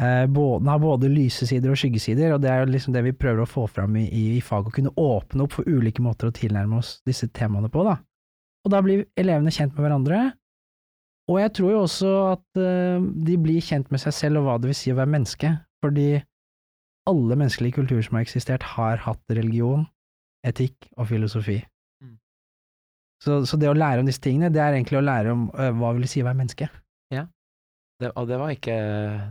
Eh, 0.00 0.24
den 0.24 0.70
har 0.72 0.80
både 0.80 1.10
lyse 1.12 1.46
sider 1.46 1.74
og 1.74 1.78
skyggesider, 1.78 2.32
og 2.32 2.40
det 2.42 2.50
er 2.50 2.62
jo 2.62 2.72
liksom 2.72 2.96
det 2.96 3.04
vi 3.04 3.12
prøver 3.14 3.44
å 3.44 3.50
få 3.50 3.66
fram 3.68 3.98
i, 4.00 4.06
i, 4.08 4.40
faget, 4.40 4.72
å 4.72 4.76
kunne 4.78 4.94
åpne 4.96 5.44
opp 5.44 5.58
for 5.58 5.68
ulike 5.68 6.02
måter 6.02 6.32
å 6.32 6.34
tilnærme 6.34 6.80
oss 6.80 6.96
disse 7.06 7.28
temaene 7.36 7.70
på, 7.72 7.84
da. 7.86 7.98
Og 8.64 8.72
da 8.72 8.80
blir 8.82 9.04
elevene 9.18 9.52
kjent 9.52 9.76
med 9.76 9.84
hverandre, 9.84 10.22
og 11.30 11.38
jeg 11.40 11.52
tror 11.58 11.70
jo 11.70 11.80
også 11.86 12.12
at 12.32 12.60
eh, 12.60 13.04
de 13.28 13.38
blir 13.40 13.62
kjent 13.64 13.90
med 13.94 14.02
seg 14.02 14.14
selv 14.16 14.40
og 14.42 14.48
hva 14.48 14.58
det 14.60 14.72
vil 14.72 14.78
si 14.78 14.92
å 14.92 14.98
være 14.98 15.12
menneske, 15.14 15.52
fordi 15.84 16.08
alle 17.10 17.36
menneskelige 17.38 17.78
kulturer 17.80 18.04
som 18.06 18.18
har 18.18 18.26
eksistert, 18.26 18.62
har 18.76 19.00
hatt 19.06 19.34
religion, 19.34 19.86
etikk 20.46 20.88
og 20.96 21.08
filosofi. 21.10 21.60
Mm. 22.02 22.16
Så, 23.22 23.40
så 23.46 23.58
det 23.58 23.70
å 23.70 23.74
lære 23.78 24.02
om 24.02 24.06
disse 24.10 24.22
tingene, 24.22 24.50
det 24.54 24.62
er 24.62 24.76
egentlig 24.76 25.00
å 25.00 25.06
lære 25.06 25.34
om 25.34 25.48
uh, 25.54 25.70
hva 25.78 25.92
vil 25.96 26.06
det 26.06 26.10
si 26.12 26.22
å 26.22 26.28
være 26.28 26.38
menneske. 26.42 26.68
Det, 28.02 28.08
og 28.18 28.26
det 28.26 28.38
var 28.40 28.50
ikke, 28.50 28.76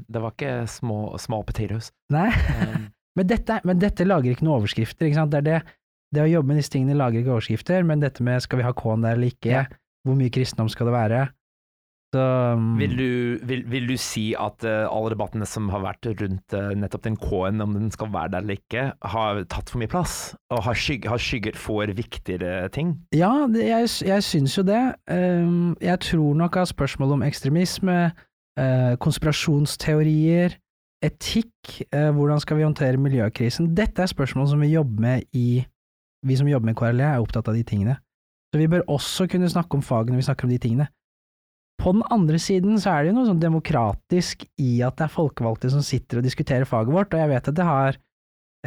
det 0.07 0.19
var 0.23 0.31
ikke 0.31 0.51
små, 0.71 1.17
små 1.19 1.41
potatoes. 1.43 1.91
Nei, 2.13 2.29
Um, 2.55 2.85
men 3.19 3.27
dette, 3.27 3.57
men 3.67 3.81
dette 3.81 4.05
lager 4.07 4.31
ikke 4.31 4.45
noen 4.47 4.61
overskrifter, 4.61 5.09
ikke 5.09 5.17
sant. 5.17 5.33
Det 5.33 5.41
er 5.41 5.47
det, 5.49 5.75
det 6.15 6.23
å 6.23 6.29
jobbe 6.29 6.53
med 6.53 6.61
disse 6.61 6.71
tingene 6.71 6.95
lager 6.95 7.19
ikke 7.19 7.33
overskrifter, 7.35 7.83
men 7.87 8.03
dette 8.03 8.23
med 8.23 8.39
skal 8.45 8.61
vi 8.61 8.67
ha 8.67 8.71
K-en 8.77 9.03
der 9.03 9.17
eller 9.17 9.33
ikke, 9.33 9.51
Ja. 9.51 9.65
hvor 10.07 10.15
mye 10.15 10.31
kristendom 10.31 10.69
skal 10.71 10.87
det 10.87 10.95
være, 10.95 11.19
så 12.11 12.23
um, 12.57 12.73
vil, 12.75 12.97
du, 12.97 13.11
vil, 13.47 13.61
vil 13.71 13.85
du 13.87 13.95
si 13.99 14.33
at 14.35 14.65
uh, 14.67 14.89
alle 14.91 15.13
debattene 15.13 15.45
som 15.47 15.69
har 15.71 15.83
vært 15.85 16.09
rundt 16.19 16.55
uh, 16.57 16.73
nettopp 16.75 17.05
den 17.05 17.15
K-en, 17.19 17.63
om 17.63 17.77
den 17.77 17.93
skal 17.93 18.11
være 18.11 18.33
der 18.33 18.43
eller 18.43 18.59
ikke, 18.59 18.83
har 19.13 19.39
tatt 19.51 19.71
for 19.71 19.79
mye 19.79 19.91
plass? 19.91 20.15
Og 20.51 20.59
har, 20.65 20.75
skyg, 20.75 21.07
har 21.07 21.23
skygget 21.23 21.59
for 21.59 21.87
viktigere 21.95 22.67
ting? 22.75 22.97
Ja, 23.15 23.31
det, 23.47 23.63
jeg, 23.69 23.87
jeg 24.09 24.27
syns 24.27 24.57
jo 24.59 24.65
det. 24.67 24.81
Um, 25.07 25.77
jeg 25.79 26.03
tror 26.09 26.35
nok 26.43 26.59
at 26.59 26.73
spørsmål 26.73 27.15
om 27.15 27.25
ekstremisme, 27.29 27.97
uh, 28.59 28.93
konspirasjonsteorier, 28.99 30.59
etikk, 31.01 31.79
hvordan 31.89 32.37
skal 32.43 32.59
vi 32.59 32.65
håndtere 32.67 32.99
miljøkrisen, 33.01 33.71
dette 33.73 34.03
er 34.03 34.09
spørsmål 34.11 34.51
som 34.51 34.61
vi 34.61 34.67
jobber 34.69 35.01
med 35.01 35.23
i 35.33 35.63
Vi 36.21 36.35
som 36.37 36.45
jobber 36.45 36.69
med 36.69 36.75
KRLE, 36.77 37.07
er 37.15 37.23
opptatt 37.23 37.47
av 37.49 37.55
de 37.57 37.63
tingene. 37.65 37.95
Så 38.53 38.59
vi 38.61 38.67
bør 38.69 38.83
også 38.85 39.25
kunne 39.31 39.49
snakke 39.49 39.73
om 39.73 39.81
fagene 39.81 40.19
vi 40.19 40.27
snakker 40.27 40.45
om 40.45 40.51
de 40.53 40.59
tingene. 40.61 40.85
På 41.81 41.95
den 41.95 42.03
andre 42.13 42.37
siden 42.37 42.77
så 42.81 42.93
er 42.93 43.03
det 43.03 43.11
jo 43.11 43.17
noe 43.17 43.29
sånn 43.31 43.41
demokratisk 43.41 44.45
i 44.61 44.79
at 44.85 44.99
det 44.99 45.07
er 45.07 45.13
folkevalgte 45.15 45.71
som 45.73 45.81
sitter 45.85 46.19
og 46.19 46.25
diskuterer 46.27 46.69
faget 46.69 46.93
vårt, 46.93 47.13
og 47.15 47.23
jeg 47.23 47.31
vet 47.31 47.49
at 47.49 47.57
det 47.57 47.65
har 47.65 47.97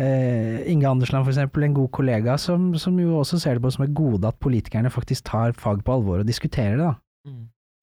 eh, 0.03 0.65
Inge 0.73 0.91
Andersland 0.91 1.23
for 1.23 1.31
eksempel, 1.31 1.67
en 1.67 1.77
god 1.77 1.93
kollega 1.95 2.35
som, 2.41 2.73
som 2.81 2.99
jo 2.99 3.21
også 3.21 3.39
ser 3.43 3.59
det 3.59 3.65
på 3.65 3.71
som 3.77 3.87
et 3.87 3.95
gode 3.95 4.27
at 4.27 4.41
politikerne 4.43 4.91
faktisk 4.91 5.29
tar 5.31 5.55
faget 5.59 5.87
på 5.87 5.95
alvor 5.95 6.25
og 6.25 6.31
diskuterer 6.31 6.75
det, 6.81 6.89
da. 6.89 6.95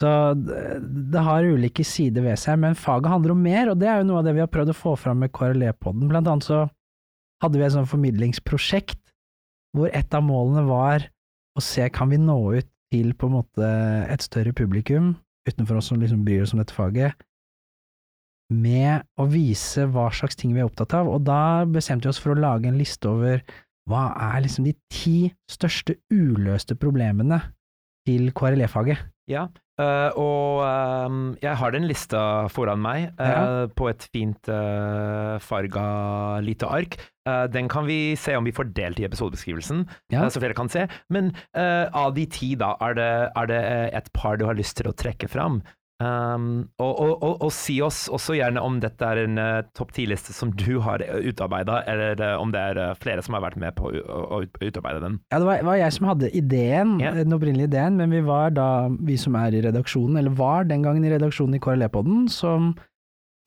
Så 0.01 0.11
det, 0.33 0.59
det 1.13 1.21
har 1.21 1.45
ulike 1.45 1.83
sider 1.85 2.25
ved 2.25 2.39
seg, 2.41 2.57
men 2.59 2.75
faget 2.75 3.11
handler 3.13 3.35
om 3.35 3.43
mer, 3.45 3.71
og 3.71 3.79
det 3.79 3.87
er 3.87 4.01
jo 4.01 4.09
noe 4.09 4.19
av 4.19 4.27
det 4.27 4.33
vi 4.33 4.41
har 4.43 4.49
prøvd 4.51 4.73
å 4.73 4.77
få 4.79 4.95
fram 4.97 5.21
med 5.21 5.31
KRLE-podden. 5.35 6.09
Blant 6.09 6.27
annet 6.27 6.47
så 6.47 6.63
hadde 7.43 7.59
vi 7.59 7.65
et 7.67 7.75
sånt 7.75 7.89
formidlingsprosjekt 7.91 8.99
hvor 9.77 9.93
et 9.95 10.17
av 10.17 10.25
målene 10.25 10.65
var 10.67 11.05
å 11.55 11.63
se 11.63 11.85
kan 11.93 12.09
vi 12.11 12.19
nå 12.19 12.37
ut 12.57 12.69
til 12.91 13.13
på 13.17 13.29
en 13.29 13.37
måte 13.39 13.67
et 14.11 14.23
større 14.25 14.53
publikum 14.57 15.13
utenfor 15.49 15.79
oss 15.79 15.89
som 15.89 16.01
liksom 16.01 16.21
bryr 16.27 16.43
oss 16.43 16.51
om 16.53 16.59
dette 16.61 16.75
faget, 16.75 17.15
med 18.51 19.05
å 19.21 19.25
vise 19.31 19.85
hva 19.89 20.09
slags 20.13 20.35
ting 20.37 20.51
vi 20.53 20.59
er 20.61 20.67
opptatt 20.67 20.93
av, 20.97 21.07
og 21.07 21.23
da 21.25 21.63
bestemte 21.65 22.05
vi 22.07 22.11
oss 22.11 22.19
for 22.21 22.33
å 22.35 22.39
lage 22.39 22.67
en 22.67 22.77
liste 22.79 23.07
over 23.09 23.41
hva 23.89 24.09
er 24.29 24.43
liksom 24.43 24.67
de 24.67 24.75
ti 24.91 25.31
største 25.49 25.95
uløste 26.13 26.75
problemene 26.77 27.39
til 28.07 28.29
KRLE-faget. 28.35 28.99
Ja, 29.31 29.45
eh, 29.79 30.11
og 30.19 30.61
ehm, 30.67 31.21
jeg 31.41 31.55
har 31.61 31.73
den 31.73 31.87
lista 31.89 32.21
foran 32.51 32.81
meg 32.83 33.07
eh, 33.15 33.31
Ja. 33.31 33.67
på 33.71 33.87
et 33.89 34.03
fint 34.11 34.51
uh, 34.51 35.39
farga 35.39 36.41
lite 36.43 36.67
ark. 36.67 36.97
Eh, 37.29 37.43
den 37.53 37.69
kan 37.69 37.85
vi 37.85 38.15
se 38.17 38.35
om 38.35 38.47
vi 38.47 38.53
får 38.55 38.71
delt 38.73 38.99
i 38.99 39.05
episodebeskrivelsen, 39.05 39.85
Ja. 40.11 40.23
uh, 40.23 40.29
så 40.29 40.41
flere 40.41 40.57
kan 40.57 40.69
se. 40.69 40.87
Men 41.09 41.35
uh, 41.57 41.85
av 41.93 42.15
de 42.15 42.25
ti, 42.25 42.55
da, 42.55 42.73
er 42.81 42.97
det, 42.97 43.11
er 43.35 43.51
det 43.51 43.61
et 43.93 44.09
par 44.13 44.41
du 44.41 44.47
har 44.49 44.57
lyst 44.57 44.77
til 44.77 44.89
å 44.89 44.95
trekke 44.97 45.29
fram? 45.29 45.61
Um, 46.01 46.71
og, 46.81 46.97
og, 46.97 47.11
og, 47.21 47.35
og 47.45 47.51
si 47.53 47.75
oss 47.85 48.07
også 48.09 48.33
gjerne 48.33 48.61
om 48.65 48.79
dette 48.81 49.05
er 49.05 49.19
en 49.21 49.37
uh, 49.37 49.61
topp 49.77 49.91
ti-liste 49.93 50.33
som 50.33 50.49
du 50.57 50.79
har 50.81 51.03
utarbeida, 51.21 51.83
eller 51.85 52.23
om 52.41 52.49
det 52.49 52.63
er 52.71 52.97
flere 52.97 53.21
som 53.21 53.37
har 53.37 53.43
vært 53.45 53.59
med 53.61 53.77
på 53.77 53.91
å 53.91 54.41
utarbeide 54.41 55.03
den. 55.03 55.19
Ja, 55.29 55.37
det 55.37 55.45
var, 55.45 55.61
var 55.67 55.77
jeg 55.77 55.93
som 55.93 56.09
hadde 56.09 56.31
ideen, 56.33 56.95
yeah. 57.03 57.13
den 57.13 57.37
opprinnelige 57.37 57.69
ideen, 57.69 58.01
men 58.01 58.17
vi 58.17 58.23
var 58.25 58.57
da, 58.57 58.89
vi 58.97 59.19
som 59.21 59.37
er 59.37 59.53
i 59.53 59.61
redaksjonen, 59.67 60.17
eller 60.17 60.33
var 60.41 60.65
den 60.65 60.81
gangen 60.87 61.05
i 61.05 61.13
redaksjonen 61.13 61.59
i 61.59 61.61
KRLE-podden, 61.61 62.25
som, 62.33 62.73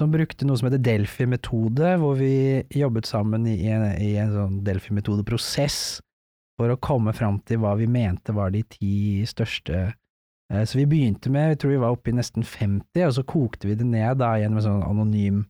som 0.04 0.14
brukte 0.14 0.46
noe 0.46 0.60
som 0.60 0.68
heter 0.68 0.84
Delphi-metode, 0.84 1.96
hvor 2.00 2.14
vi 2.20 2.62
jobbet 2.76 3.08
sammen 3.10 3.48
i 3.50 3.58
en, 3.72 3.88
i 3.98 4.14
en 4.20 4.32
sånn 4.36 4.62
Delphi-metodeprosess 4.66 5.80
for 6.60 6.70
å 6.70 6.78
komme 6.78 7.12
fram 7.16 7.40
til 7.48 7.64
hva 7.64 7.74
vi 7.80 7.90
mente 7.90 8.36
var 8.36 8.52
de 8.54 8.62
ti 8.76 8.94
største 9.26 9.88
Eh, 10.52 10.64
Så 10.64 10.78
vi 10.78 10.86
begynte 10.86 11.30
med, 11.30 11.54
jeg 11.54 11.58
tror 11.62 11.74
vi 11.74 11.82
var 11.82 11.96
oppe 11.96 12.12
i 12.12 12.16
nesten 12.16 12.44
50, 12.44 13.06
og 13.06 13.16
så 13.16 13.24
kokte 13.26 13.68
vi 13.68 13.76
det 13.78 13.86
ned 13.88 14.20
da 14.20 14.34
gjennom 14.38 14.60
en 14.60 14.66
sånn 14.68 14.86
anonym 14.86 15.42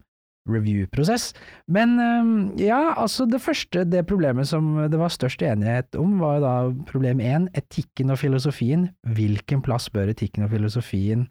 review-prosess. 0.49 1.33
Men 1.67 1.97
eh, 1.99 2.67
ja, 2.67 2.95
altså 3.01 3.27
det 3.27 3.43
første, 3.43 3.85
det 3.89 4.05
problemet 4.09 4.49
som 4.51 4.75
det 4.91 5.01
var 5.01 5.13
størst 5.13 5.43
enighet 5.43 5.97
om, 6.01 6.19
var 6.23 6.43
da 6.45 6.57
problem 6.91 7.23
én, 7.25 7.49
etikken 7.57 8.13
og 8.13 8.21
filosofien. 8.21 8.91
Hvilken 9.17 9.65
plass 9.65 9.91
bør 9.93 10.13
etikken 10.13 10.47
og 10.47 10.53
filosofien 10.55 11.29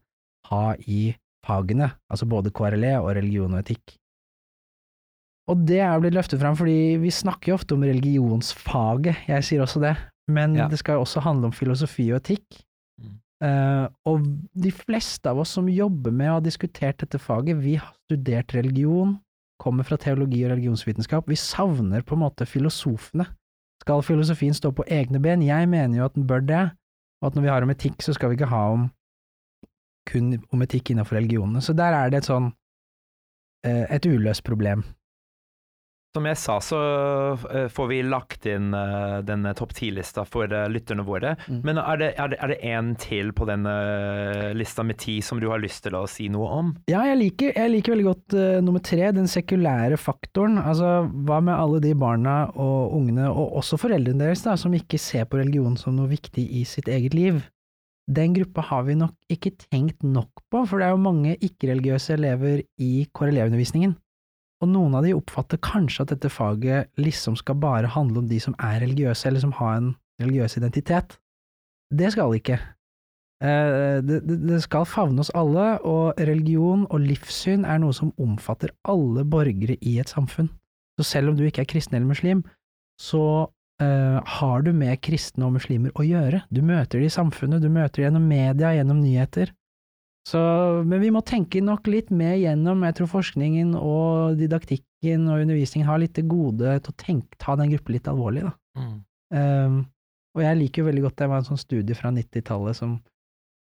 ha 0.49 0.73
i 0.87 1.13
fagene, 1.45 1.91
altså 2.11 2.27
både 2.29 2.51
KRLE 2.55 2.95
og 3.01 3.13
religion 3.17 3.53
og 3.53 3.63
etikk? 3.63 3.97
Og 5.51 5.65
det 5.67 5.81
er 5.83 5.99
blitt 5.99 6.15
løftet 6.15 6.39
fram 6.39 6.55
fordi 6.55 6.95
vi 7.01 7.11
snakker 7.11 7.51
jo 7.51 7.57
ofte 7.57 7.75
om 7.75 7.83
religionsfaget, 7.83 9.25
jeg 9.27 9.43
sier 9.43 9.63
også 9.65 9.81
det, 9.83 9.97
men 10.31 10.55
Ja. 10.55 10.67
det 10.71 10.79
skal 10.79 10.95
jo 10.95 11.03
også 11.03 11.21
handle 11.21 11.45
om 11.49 11.51
filosofi 11.51 12.11
og 12.13 12.21
etikk. 12.21 12.63
Mm. 13.01 13.19
Eh, 13.43 13.87
og 14.07 14.23
de 14.55 14.71
fleste 14.71 15.27
av 15.29 15.39
oss 15.39 15.49
som 15.49 15.67
jobber 15.67 16.11
med 16.15 16.29
og 16.29 16.37
har 16.39 16.45
diskutert 16.47 16.97
dette 16.97 17.19
faget, 17.19 17.59
vi 17.59 17.75
har 17.75 17.91
studert 18.07 18.55
religion, 18.55 19.19
kommer 19.59 19.83
fra 19.83 19.97
teologi 19.97 20.45
og 20.45 20.51
religionsvitenskap, 20.55 21.27
vi 21.27 21.35
savner 21.35 22.03
på 22.03 22.15
en 22.15 22.23
måte 22.23 22.47
filosofene. 22.47 23.27
Skal 23.83 24.01
filosofien 24.01 24.53
stå 24.55 24.71
på 24.71 24.85
egne 24.87 25.19
ben? 25.19 25.41
Jeg 25.43 25.67
mener 25.67 25.97
jo 25.97 26.05
at 26.05 26.15
den 26.15 26.25
bør 26.25 26.39
det, 26.39 26.71
og 27.21 27.27
at 27.27 27.35
når 27.35 27.41
vi 27.41 27.49
har 27.51 27.63
om 27.63 27.69
etikk, 27.69 27.99
så 28.01 28.13
skal 28.15 28.29
vi 28.29 28.37
ikke 28.39 28.51
ha 28.51 28.63
om 28.71 28.89
kun 30.09 30.35
om 30.51 30.65
etikk 30.65 30.93
innenfor 30.93 31.19
religionene. 31.21 31.63
Så 31.63 31.75
der 31.77 31.95
er 31.97 32.11
det 32.11 32.23
et 32.23 32.31
sånn 32.31 32.51
eh, 33.65 33.85
et 33.89 34.05
uløst 34.09 34.45
problem. 34.47 34.85
Som 36.13 36.27
jeg 36.29 36.37
sa, 36.37 36.59
så 36.61 36.79
eh, 37.49 37.63
får 37.73 37.87
vi 37.89 37.95
lagt 38.05 38.43
inn 38.45 38.67
eh, 38.77 39.15
denne 39.25 39.49
topp 39.57 39.71
ti-lista 39.73 40.21
for 40.29 40.51
lytterne 40.69 41.01
våre. 41.07 41.31
Mm. 41.47 41.63
Men 41.65 41.79
er 41.81 41.97
det, 41.97 42.09
er, 42.21 42.29
det, 42.29 42.37
er 42.37 42.51
det 42.51 42.57
en 42.69 42.91
til 43.01 43.31
på 43.33 43.47
denne 43.49 43.73
lista 44.53 44.85
med 44.85 44.99
ti 45.01 45.15
som 45.25 45.41
du 45.41 45.47
har 45.49 45.63
lyst 45.63 45.87
til 45.87 45.97
å 45.97 46.03
si 46.05 46.27
noe 46.29 46.51
om? 46.59 46.69
Ja, 46.91 47.01
jeg 47.09 47.17
liker, 47.17 47.55
jeg 47.57 47.73
liker 47.73 47.95
veldig 47.95 48.05
godt 48.11 48.37
uh, 48.37 48.59
nummer 48.61 48.83
tre, 48.85 49.09
den 49.17 49.31
sekulære 49.31 49.97
faktoren. 49.97 50.61
Altså, 50.61 51.07
hva 51.25 51.41
med 51.41 51.57
alle 51.57 51.81
de 51.81 51.95
barna 51.97 52.37
og 52.53 52.93
ungene, 52.99 53.31
og 53.33 53.57
også 53.63 53.81
foreldrene 53.81 54.27
deres, 54.27 54.45
da, 54.45 54.53
som 54.59 54.77
ikke 54.77 55.01
ser 55.01 55.25
på 55.25 55.41
religion 55.41 55.79
som 55.81 55.97
noe 55.97 56.13
viktig 56.13 56.45
i 56.61 56.61
sitt 56.69 56.93
eget 56.93 57.17
liv? 57.17 57.41
Den 58.11 58.33
gruppa 58.35 58.61
har 58.67 58.83
vi 58.83 58.97
nok 58.99 59.15
ikke 59.31 59.53
tenkt 59.69 60.03
nok 60.03 60.43
på, 60.51 60.65
for 60.67 60.79
det 60.79 60.87
er 60.87 60.95
jo 60.95 61.03
mange 61.05 61.37
ikke-religiøse 61.39 62.17
elever 62.17 62.63
i 62.77 63.07
KRLE-undervisningen. 63.15 63.95
Og 64.63 64.69
noen 64.71 64.95
av 64.95 65.03
de 65.03 65.15
oppfatter 65.15 65.59
kanskje 65.63 66.03
at 66.03 66.11
dette 66.13 66.31
faget 66.31 66.91
liksom 66.99 67.35
skal 67.39 67.59
bare 67.59 67.91
handle 67.91 68.23
om 68.23 68.27
de 68.27 68.39
som 68.43 68.55
er 68.59 68.81
religiøse, 68.83 69.27
eller 69.27 69.43
som 69.43 69.55
har 69.59 69.77
en 69.79 69.89
religiøs 70.21 70.57
identitet. 70.59 71.17
Det 71.91 72.11
skal 72.11 72.31
det 72.31 72.43
ikke. 72.43 72.59
Eh, 73.43 74.01
Det, 74.03 74.61
skal 74.63 74.85
favne 74.85 75.19
oss 75.19 75.31
alle, 75.35 75.79
og 75.81 76.19
religion 76.19 76.87
og 76.89 76.99
livssyn 76.99 77.65
er 77.65 77.79
noe 77.79 77.93
som 77.93 78.13
omfatter 78.19 78.71
alle 78.83 79.25
borgere 79.25 79.77
i 79.81 79.99
et 79.99 80.09
samfunn. 80.09 80.49
Så 80.99 81.03
selv 81.03 81.29
om 81.29 81.37
du 81.37 81.43
ikke 81.43 81.61
er 81.61 81.71
kristen 81.71 81.95
eller 81.95 82.07
muslim, 82.07 82.43
så 82.99 83.49
eh, 83.81 84.19
har 84.37 84.63
du 84.65 84.71
med 84.75 85.01
kristne 85.01 85.47
og 85.47 85.55
muslimer 85.57 85.93
å 85.97 86.05
gjøre. 86.05 86.43
Du 86.53 86.61
møter 86.65 86.99
dem 86.99 87.09
i 87.09 87.13
samfunnet, 87.13 87.63
du 87.63 87.69
møter 87.69 88.01
dem 88.01 88.07
gjennom 88.07 88.27
media, 88.29 88.73
gjennom 88.77 89.01
nyheter. 89.01 89.53
Så, 90.27 90.39
men 90.87 91.01
vi 91.03 91.11
må 91.11 91.19
tenke 91.27 91.59
nok 91.59 91.87
litt 91.91 92.11
mer 92.13 92.37
gjennom, 92.39 92.85
jeg 92.87 92.95
tror 92.99 93.09
forskningen 93.11 93.73
og 93.75 94.37
didaktikken 94.39 95.25
og 95.27 95.41
undervisningen 95.43 95.89
har 95.89 95.99
litt 95.99 96.13
til 96.15 96.29
gode 96.31 96.77
til 96.79 96.93
å 96.93 96.99
tenke, 96.99 97.39
ta 97.43 97.57
den 97.59 97.73
gruppen 97.73 97.97
litt 97.97 98.07
alvorlig, 98.07 98.45
da. 98.47 98.53
Um, 99.33 99.81
og 100.33 100.45
jeg 100.45 100.59
liker 100.61 100.81
jo 100.81 100.87
veldig 100.87 101.03
godt, 101.03 101.17
det 101.19 101.27
var 101.29 101.41
en 101.41 101.49
sånn 101.49 101.59
studie 101.61 101.97
fra 101.97 102.13
90-tallet 102.13 102.77
som 102.77 102.95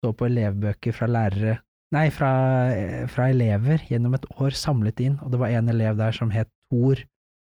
så 0.02 0.12
på 0.14 0.26
elevbøker 0.28 0.94
fra 0.94 1.08
lærere, 1.10 1.58
nei, 1.94 2.06
fra, 2.14 2.32
eh, 2.74 3.06
fra 3.10 3.30
elever 3.32 3.82
gjennom 3.88 4.14
et 4.18 4.26
år 4.38 4.54
samlet 4.54 5.00
inn, 5.02 5.16
og 5.22 5.32
det 5.32 5.40
var 5.40 5.54
en 5.54 5.72
elev 5.72 5.98
der 5.98 6.14
som 6.14 6.30
het 6.34 6.50
Thor, 6.68 7.00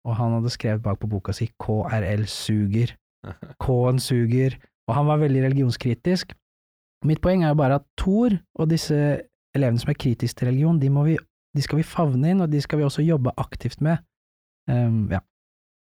og 0.07 0.15
han 0.17 0.35
hadde 0.37 0.51
skrevet 0.53 0.83
bak 0.83 0.99
på 1.01 1.09
boka 1.11 1.35
si 1.35 1.49
KRL 1.61 2.25
suger, 2.31 2.95
K-en 3.63 3.99
suger, 4.03 4.57
og 4.89 4.95
han 4.97 5.09
var 5.09 5.21
veldig 5.21 5.43
religionskritisk. 5.47 6.33
Mitt 7.07 7.21
poeng 7.23 7.43
er 7.43 7.53
jo 7.53 7.59
bare 7.59 7.79
at 7.79 7.87
Thor 7.99 8.33
og 8.59 8.71
disse 8.71 8.95
elevene 9.55 9.81
som 9.81 9.91
er 9.91 9.99
kritiske 9.99 10.41
til 10.41 10.51
religion, 10.51 10.79
de, 10.81 10.91
må 10.91 11.05
vi, 11.07 11.17
de 11.55 11.63
skal 11.63 11.81
vi 11.81 11.87
favne 11.87 12.33
inn, 12.33 12.43
og 12.43 12.51
de 12.51 12.61
skal 12.63 12.81
vi 12.81 12.87
også 12.87 13.05
jobbe 13.05 13.33
aktivt 13.39 13.83
med. 13.85 14.01
Um, 14.69 15.07
ja. 15.11 15.21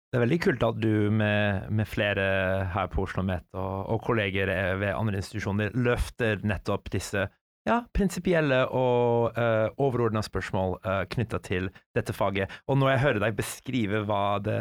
Det 0.06 0.20
er 0.20 0.22
veldig 0.22 0.38
kult 0.44 0.62
at 0.62 0.76
du 0.78 1.10
med, 1.10 1.66
med 1.74 1.88
flere 1.90 2.26
her 2.72 2.86
på 2.92 3.02
Oslo 3.04 3.24
Met 3.26 3.44
og, 3.58 3.88
og 3.90 4.04
kolleger 4.06 4.48
eh, 4.52 4.76
ved 4.78 4.94
andre 4.94 5.18
institusjoner 5.18 5.74
løfter 5.74 6.38
nettopp 6.46 6.86
disse 6.94 7.26
ja, 7.66 7.80
prinsipielle 7.96 8.62
og 8.70 9.34
uh, 9.36 9.66
overordna 9.82 10.22
spørsmål 10.24 10.78
uh, 10.86 11.02
knytta 11.12 11.40
til 11.44 11.68
dette 11.96 12.14
faget. 12.16 12.52
Og 12.70 12.78
når 12.78 12.94
jeg 12.94 13.02
hører 13.04 13.24
deg 13.26 13.36
beskrive 13.38 14.04
hva 14.06 14.38
det, 14.44 14.60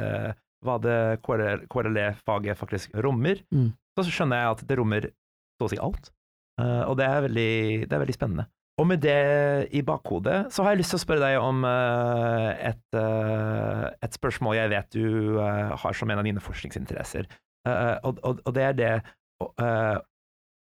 hva 0.65 0.79
det 0.81 0.97
KRLE-faget 1.25 2.57
faktisk 2.59 2.95
rommer, 3.05 3.41
Mm. 3.53 3.71
så 3.95 4.09
skjønner 4.09 4.41
jeg 4.41 4.51
at 4.57 4.65
det 4.67 4.77
rommer 4.81 5.09
så 5.55 5.69
å 5.69 5.71
si 5.71 5.77
alt. 5.79 6.11
Uh, 6.59 6.83
og 6.89 6.97
det 6.99 7.05
er, 7.07 7.21
veldig, 7.27 7.51
det 7.87 7.93
er 7.95 8.01
veldig 8.03 8.17
spennende. 8.17 8.47
Og 8.75 8.87
med 8.89 8.99
det 8.99 9.69
i 9.71 9.79
bakhodet, 9.87 10.51
så 10.51 10.63
har 10.65 10.73
jeg 10.73 10.81
lyst 10.81 10.91
til 10.91 10.99
å 10.99 11.03
spørre 11.05 11.23
deg 11.29 11.37
om 11.39 11.61
uh, 11.63 12.49
et, 12.59 12.81
uh, 12.97 13.85
et 14.03 14.17
spørsmål 14.17 14.57
jeg 14.57 14.71
vet 14.73 14.89
du 14.97 15.37
eh, 15.39 15.71
har 15.79 15.95
som 15.95 16.11
en 16.11 16.19
av 16.19 16.27
dine 16.27 16.43
forskningsinteresser. 16.43 17.29
Eh, 17.65 17.95
og, 18.03 18.19
og, 18.27 18.41
og 18.43 18.51
det 18.57 18.65
er 18.67 18.75
det 18.77 18.91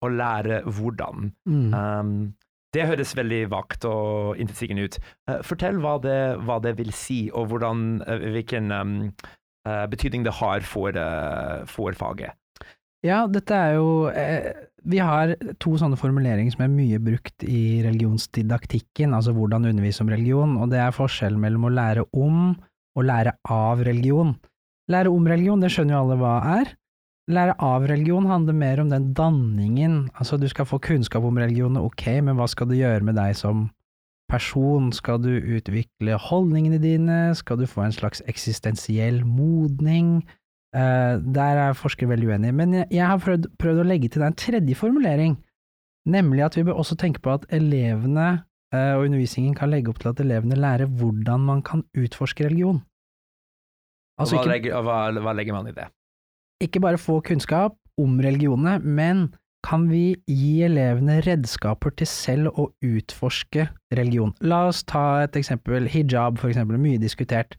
eh, 0.09 0.15
lære 0.21 0.63
hvordan. 0.67 1.33
Mm. 1.47 1.75
Um, 1.75 2.15
det 2.75 2.87
høres 2.87 3.17
veldig 3.19 3.43
vagt 3.51 3.85
og 3.89 4.39
intetsigende 4.39 4.87
ut. 4.87 4.99
Uh, 5.29 5.41
fortell 5.47 5.81
hva 5.83 5.97
det, 6.03 6.19
hva 6.47 6.61
det 6.63 6.77
vil 6.79 6.93
si, 6.95 7.25
og 7.35 7.51
hvordan, 7.51 8.03
uh, 8.07 8.27
hvilken 8.35 8.71
um, 8.73 8.95
uh, 9.67 9.87
betydning 9.91 10.27
det 10.27 10.37
har 10.39 10.63
for, 10.67 10.95
for 11.71 11.99
faget. 11.99 12.37
Ja, 13.03 13.25
dette 13.25 13.57
er 13.57 13.79
jo 13.79 14.11
Vi 14.85 14.99
har 15.01 15.31
to 15.57 15.71
sånne 15.81 15.97
formuleringer 15.97 16.53
som 16.53 16.67
er 16.67 16.73
mye 16.73 16.99
brukt 17.01 17.45
i 17.49 17.81
religionsdidaktikken, 17.85 19.15
altså 19.17 19.33
hvordan 19.33 19.65
undervise 19.71 20.05
om 20.05 20.13
religion, 20.13 20.59
og 20.61 20.69
det 20.73 20.83
er 20.85 20.93
forskjellen 20.93 21.41
mellom 21.41 21.65
å 21.69 21.73
lære 21.73 22.05
om 22.13 22.53
og 22.97 23.07
lære 23.07 23.35
av 23.49 23.81
religion. 23.87 24.35
Lære 24.91 25.13
om 25.13 25.29
religion, 25.29 25.61
det 25.63 25.71
skjønner 25.73 25.97
jo 25.97 26.03
alle 26.05 26.19
hva 26.21 26.35
er. 26.59 26.73
Lære 27.31 27.55
av 27.62 27.85
religion 27.87 28.27
handler 28.27 28.57
mer 28.57 28.81
om 28.83 28.88
den 28.90 29.12
danningen, 29.14 30.09
altså 30.19 30.38
du 30.40 30.49
skal 30.51 30.66
få 30.66 30.81
kunnskap 30.83 31.23
om 31.23 31.38
religion, 31.38 31.77
ok, 31.79 32.07
men 32.27 32.35
hva 32.38 32.49
skal 32.51 32.66
det 32.71 32.81
gjøre 32.81 33.07
med 33.07 33.14
deg 33.21 33.37
som 33.38 33.69
person? 34.31 34.90
Skal 34.95 35.21
du 35.23 35.31
utvikle 35.31 36.19
holdningene 36.19 36.81
dine? 36.83 37.21
Skal 37.38 37.61
du 37.61 37.69
få 37.71 37.85
en 37.87 37.95
slags 37.95 38.23
eksistensiell 38.31 39.23
modning? 39.27 40.21
Uh, 40.75 41.19
der 41.35 41.59
er 41.59 41.79
forskere 41.79 42.12
veldig 42.12 42.29
uenige, 42.31 42.55
men 42.55 42.75
jeg, 42.75 42.87
jeg 42.95 43.07
har 43.11 43.23
prøvd, 43.23 43.49
prøvd 43.59 43.81
å 43.83 43.87
legge 43.88 44.11
til 44.11 44.23
deg 44.23 44.31
en 44.31 44.38
tredje 44.38 44.77
formulering, 44.79 45.33
nemlig 46.07 46.45
at 46.47 46.59
vi 46.59 46.62
bør 46.69 46.79
også 46.79 46.95
tenke 46.99 47.23
på 47.25 47.33
at 47.35 47.47
elevene 47.51 48.29
uh, 48.75 48.93
og 48.95 49.09
undervisningen 49.09 49.57
kan 49.59 49.73
legge 49.73 49.90
opp 49.90 49.99
til 50.03 50.12
at 50.12 50.23
elevene 50.23 50.59
lærer 50.59 50.87
hvordan 50.87 51.43
man 51.49 51.64
kan 51.66 51.83
utforske 51.99 52.47
religion. 52.47 52.85
Altså 54.21 54.38
hva, 54.38 54.47
legger, 54.53 54.79
hva, 54.85 55.01
hva 55.19 55.35
legger 55.35 55.59
man 55.59 55.73
i 55.73 55.75
det? 55.75 55.88
Ikke 56.62 56.83
bare 56.85 57.01
få 57.01 57.20
kunnskap 57.25 57.77
om 58.01 58.18
religionene, 58.23 58.79
men 58.81 59.29
kan 59.66 59.87
vi 59.90 60.14
gi 60.29 60.62
elevene 60.64 61.18
redskaper 61.27 61.92
til 62.01 62.09
selv 62.09 62.61
å 62.61 62.70
utforske 62.85 63.66
religion? 63.96 64.33
La 64.40 64.66
oss 64.70 64.83
ta 64.88 65.23
et 65.25 65.37
eksempel, 65.37 65.88
hijab 65.92 66.40
for 66.40 66.53
eksempel, 66.53 66.81
mye 66.81 67.01
diskutert. 67.01 67.59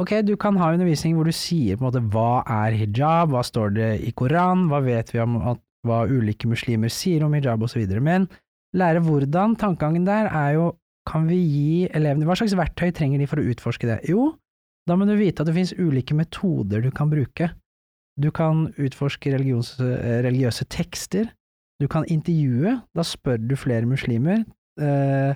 Ok, 0.00 0.14
du 0.24 0.34
kan 0.40 0.56
ha 0.56 0.72
undervisning 0.72 1.14
hvor 1.18 1.28
du 1.28 1.34
sier 1.36 1.76
på 1.76 1.84
en 1.84 1.90
måte 1.90 2.02
hva 2.14 2.42
er 2.64 2.76
hijab, 2.80 3.34
hva 3.34 3.44
står 3.46 3.74
det 3.76 3.90
i 4.06 4.14
Koran, 4.16 4.66
hva 4.70 4.80
vet 4.82 5.12
vi 5.14 5.20
om 5.22 5.36
at, 5.52 5.60
hva 5.86 6.02
ulike 6.08 6.48
muslimer 6.48 6.92
sier 6.92 7.22
om 7.24 7.34
hijab 7.36 7.62
osv., 7.64 7.84
men 8.04 8.26
lære 8.76 9.02
hvordan, 9.04 9.56
tankegangen 9.60 10.06
der 10.08 10.28
er 10.28 10.54
jo 10.56 10.70
kan 11.08 11.24
vi 11.28 11.38
gi 11.40 11.88
elevene, 11.96 12.26
hva 12.28 12.36
slags 12.38 12.54
verktøy 12.58 12.90
trenger 12.94 13.20
de 13.20 13.28
for 13.28 13.40
å 13.40 13.46
utforske 13.52 13.88
det? 13.88 14.00
Jo, 14.10 14.30
da 14.88 14.96
må 14.96 15.08
du 15.08 15.14
vite 15.18 15.42
at 15.42 15.48
det 15.48 15.56
finnes 15.56 15.76
ulike 15.78 16.16
metoder 16.16 16.84
du 16.84 16.90
kan 16.94 17.10
bruke. 17.10 17.50
Du 18.18 18.30
kan 18.34 18.68
utforske 18.80 19.32
eh, 19.32 20.18
religiøse 20.24 20.66
tekster, 20.72 21.30
du 21.80 21.88
kan 21.88 22.04
intervjue, 22.12 22.76
da 22.96 23.04
spør 23.06 23.40
du 23.40 23.56
flere 23.56 23.88
muslimer, 23.88 24.42
eh, 24.80 25.32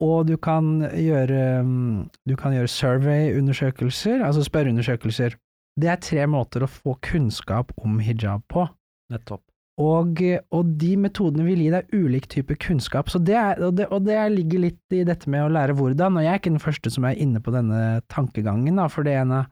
og 0.00 0.30
du 0.30 0.36
kan 0.40 0.80
gjøre, 0.96 1.60
mm, 1.66 2.08
du 2.28 2.36
kan 2.40 2.56
gjøre 2.56 2.72
survey-undersøkelser, 2.72 4.24
altså 4.24 4.46
spørreundersøkelser. 4.46 5.36
Det 5.80 5.90
er 5.92 6.00
tre 6.00 6.24
måter 6.28 6.64
å 6.64 6.70
få 6.70 6.96
kunnskap 7.04 7.74
om 7.84 8.00
hijab 8.00 8.46
på. 8.48 8.64
Nettopp. 9.12 9.44
Og, 9.80 10.18
og 10.52 10.72
de 10.80 10.90
metodene 11.00 11.44
vil 11.46 11.60
gi 11.64 11.68
deg 11.72 11.92
ulik 11.94 12.26
type 12.32 12.56
kunnskap, 12.60 13.08
så 13.12 13.20
det 13.22 13.36
er, 13.36 13.60
og, 13.64 13.76
det, 13.78 13.86
og 13.92 14.04
det 14.08 14.18
ligger 14.34 14.64
litt 14.66 14.96
i 14.96 15.04
dette 15.08 15.30
med 15.30 15.46
å 15.46 15.52
lære 15.52 15.76
hvordan, 15.78 16.18
og 16.18 16.24
jeg 16.24 16.32
er 16.32 16.40
ikke 16.40 16.52
den 16.52 16.64
første 16.64 16.92
som 16.92 17.06
er 17.08 17.20
inne 17.20 17.40
på 17.44 17.54
denne 17.54 18.00
tankegangen, 18.12 18.76
da, 18.76 18.88
for 18.92 19.08
det 19.08 19.16
ene 19.22 19.44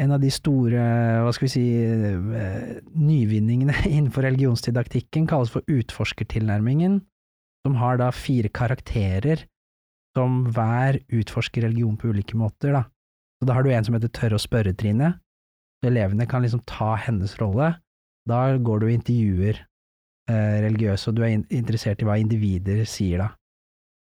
en 0.00 0.14
av 0.16 0.20
de 0.22 0.30
store, 0.32 0.80
hva 1.24 1.32
skal 1.36 1.46
vi 1.46 1.52
si, 1.52 1.64
eh, 1.84 2.80
nyvinningene 2.96 3.74
innenfor 3.96 4.24
religionsdidaktikken 4.24 5.28
kalles 5.30 5.52
for 5.52 5.66
utforskertilnærmingen, 5.68 7.00
som 7.66 7.76
har 7.80 8.00
da 8.00 8.08
fire 8.14 8.48
karakterer 8.48 9.44
som 10.16 10.44
hver 10.50 11.02
utforsker 11.12 11.66
religion 11.66 11.98
på 12.00 12.10
ulike 12.10 12.38
måter, 12.38 12.72
da. 12.74 12.86
Så 13.40 13.48
da 13.48 13.56
har 13.56 13.64
du 13.64 13.70
en 13.72 13.86
som 13.86 13.96
heter 13.96 14.12
Tørre 14.12 14.36
å 14.36 14.42
spørre-Trine, 14.42 15.14
elevene 15.86 16.26
kan 16.28 16.44
liksom 16.44 16.62
ta 16.68 16.94
hennes 17.00 17.36
rolle. 17.40 17.72
Da 18.28 18.40
går 18.60 18.80
du 18.80 18.86
og 18.88 18.94
intervjuer 18.94 19.60
eh, 20.28 20.56
religiøse, 20.66 21.08
og 21.08 21.16
du 21.16 21.22
er 21.24 21.36
in 21.36 21.46
interessert 21.48 22.02
i 22.02 22.08
hva 22.08 22.18
individer 22.20 22.82
sier 22.88 23.22
da. 23.24 23.28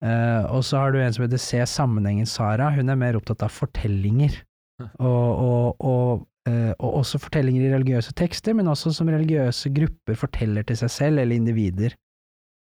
Eh, 0.05 0.43
og 0.53 0.65
så 0.67 0.83
har 0.83 0.93
du 0.93 0.99
en 1.01 1.15
som 1.15 1.25
heter 1.25 1.41
Se 1.41 1.63
sammenhengen 1.69 2.29
Sara, 2.29 2.69
hun 2.75 2.91
er 2.91 2.99
mer 2.99 3.17
opptatt 3.17 3.45
av 3.45 3.53
fortellinger, 3.53 4.37
og, 4.79 5.27
og, 5.47 5.75
og, 5.79 6.23
eh, 6.49 6.71
og 6.73 7.01
også 7.01 7.19
fortellinger 7.23 7.67
i 7.67 7.73
religiøse 7.73 8.13
tekster, 8.17 8.55
men 8.57 8.67
også 8.71 8.91
som 8.95 9.11
religiøse 9.11 9.71
grupper 9.75 10.17
forteller 10.19 10.65
til 10.67 10.79
seg 10.81 10.91
selv, 10.91 11.21
eller 11.23 11.35
individer. 11.35 11.95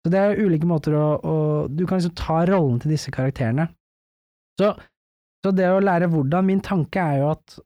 Så 0.04 0.12
det 0.14 0.20
er 0.20 0.38
ulike 0.38 0.68
måter 0.68 0.94
å, 0.94 1.06
å 1.18 1.34
Du 1.68 1.84
kan 1.86 1.98
liksom 1.98 2.14
ta 2.18 2.44
rollen 2.46 2.78
til 2.82 2.94
disse 2.94 3.10
karakterene. 3.14 3.66
Så, 4.60 4.72
så 5.44 5.52
det 5.54 5.66
å 5.70 5.82
lære 5.82 6.08
hvordan 6.10 6.46
Min 6.46 6.62
tanke 6.64 7.02
er 7.02 7.20
jo 7.20 7.32
at 7.34 7.58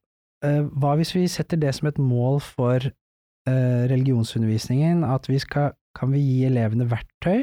uh, 0.44 0.64
hva 0.80 0.96
hvis 0.98 1.14
vi 1.16 1.26
setter 1.30 1.60
det 1.60 1.74
som 1.76 1.88
et 1.88 2.00
mål 2.00 2.40
for 2.44 2.88
uh, 2.88 3.82
religionsundervisningen, 3.92 5.04
at 5.04 5.28
vi 5.30 5.40
skal 5.42 5.76
Kan 5.92 6.14
vi 6.14 6.22
gi 6.24 6.46
elevene 6.48 6.86
verktøy 6.88 7.42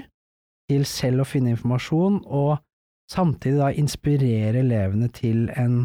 til 0.69 0.86
selv 0.89 1.21
å 1.21 1.25
finne 1.30 1.52
informasjon, 1.54 2.15
og 2.25 2.58
samtidig 3.13 3.60
da 3.60 3.67
inspirere 3.78 4.63
elevene 4.63 5.06
til 5.13 5.52
en 5.54 5.84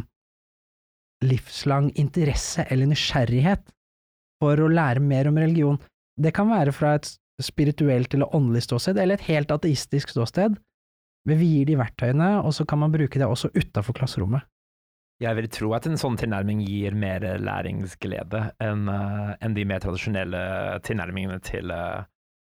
livslang 1.26 1.90
interesse 2.00 2.66
eller 2.70 2.90
nysgjerrighet 2.90 3.64
for 4.42 4.60
å 4.60 4.70
lære 4.70 5.02
mer 5.02 5.30
om 5.30 5.38
religion. 5.40 5.80
Det 6.20 6.34
kan 6.36 6.50
være 6.50 6.74
fra 6.74 6.94
et 6.98 7.10
spirituelt 7.42 8.14
eller 8.14 8.34
åndelig 8.36 8.66
ståsted, 8.68 8.98
eller 9.00 9.18
et 9.18 9.28
helt 9.28 9.50
ateistisk 9.50 10.12
ståsted. 10.14 10.56
Men 11.24 11.40
vi 11.40 11.48
gir 11.50 11.70
de 11.70 11.78
verktøyene, 11.80 12.30
og 12.44 12.52
så 12.54 12.66
kan 12.68 12.82
man 12.82 12.92
bruke 12.94 13.18
det 13.18 13.26
også 13.26 13.50
utafor 13.56 13.96
klasserommet. 13.96 14.44
Jeg 15.22 15.38
vil 15.38 15.46
tro 15.52 15.70
at 15.76 15.86
en 15.86 15.98
sånn 15.98 16.18
tilnærming 16.18 16.60
gir 16.66 16.94
mer 16.98 17.22
læringsglede 17.40 18.40
enn 18.62 18.90
en 18.90 19.54
de 19.54 19.64
mer 19.68 19.82
tradisjonelle 19.82 20.40
tilnærmingene 20.84 21.38
til 21.46 21.70
eh, 21.70 22.02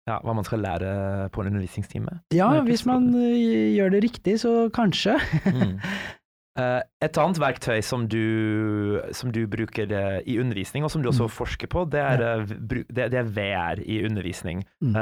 ja, 0.08 0.18
hva 0.24 0.34
man 0.36 0.46
skal 0.48 0.64
lære 0.64 0.90
på 1.32 1.42
en 1.42 1.52
undervisningstime. 1.52 2.18
Ja, 2.34 2.48
hvis 2.64 2.86
man 2.88 3.10
eh, 3.20 3.76
gjør 3.76 3.94
det 3.94 4.02
riktig, 4.06 4.38
så 4.42 4.70
kanskje. 4.74 5.18
Mm. 5.44 5.76
Eh, 6.54 6.80
et 7.02 7.18
annet 7.18 7.38
verktøy 7.42 7.80
som 7.82 8.04
du, 8.06 9.00
som 9.16 9.32
du 9.34 9.40
bruker 9.50 9.90
eh, 9.90 10.20
i 10.30 10.36
undervisning, 10.38 10.84
og 10.86 10.92
som 10.92 11.02
du 11.02 11.08
også 11.10 11.26
forsker 11.26 11.66
på, 11.70 11.82
det 11.90 11.98
er, 11.98 12.22
eh, 12.22 12.52
det, 12.70 13.08
det 13.10 13.18
er 13.18 13.30
VR 13.34 13.80
i 13.82 13.98
undervisning. 14.06 14.62
Mm. 14.78 14.94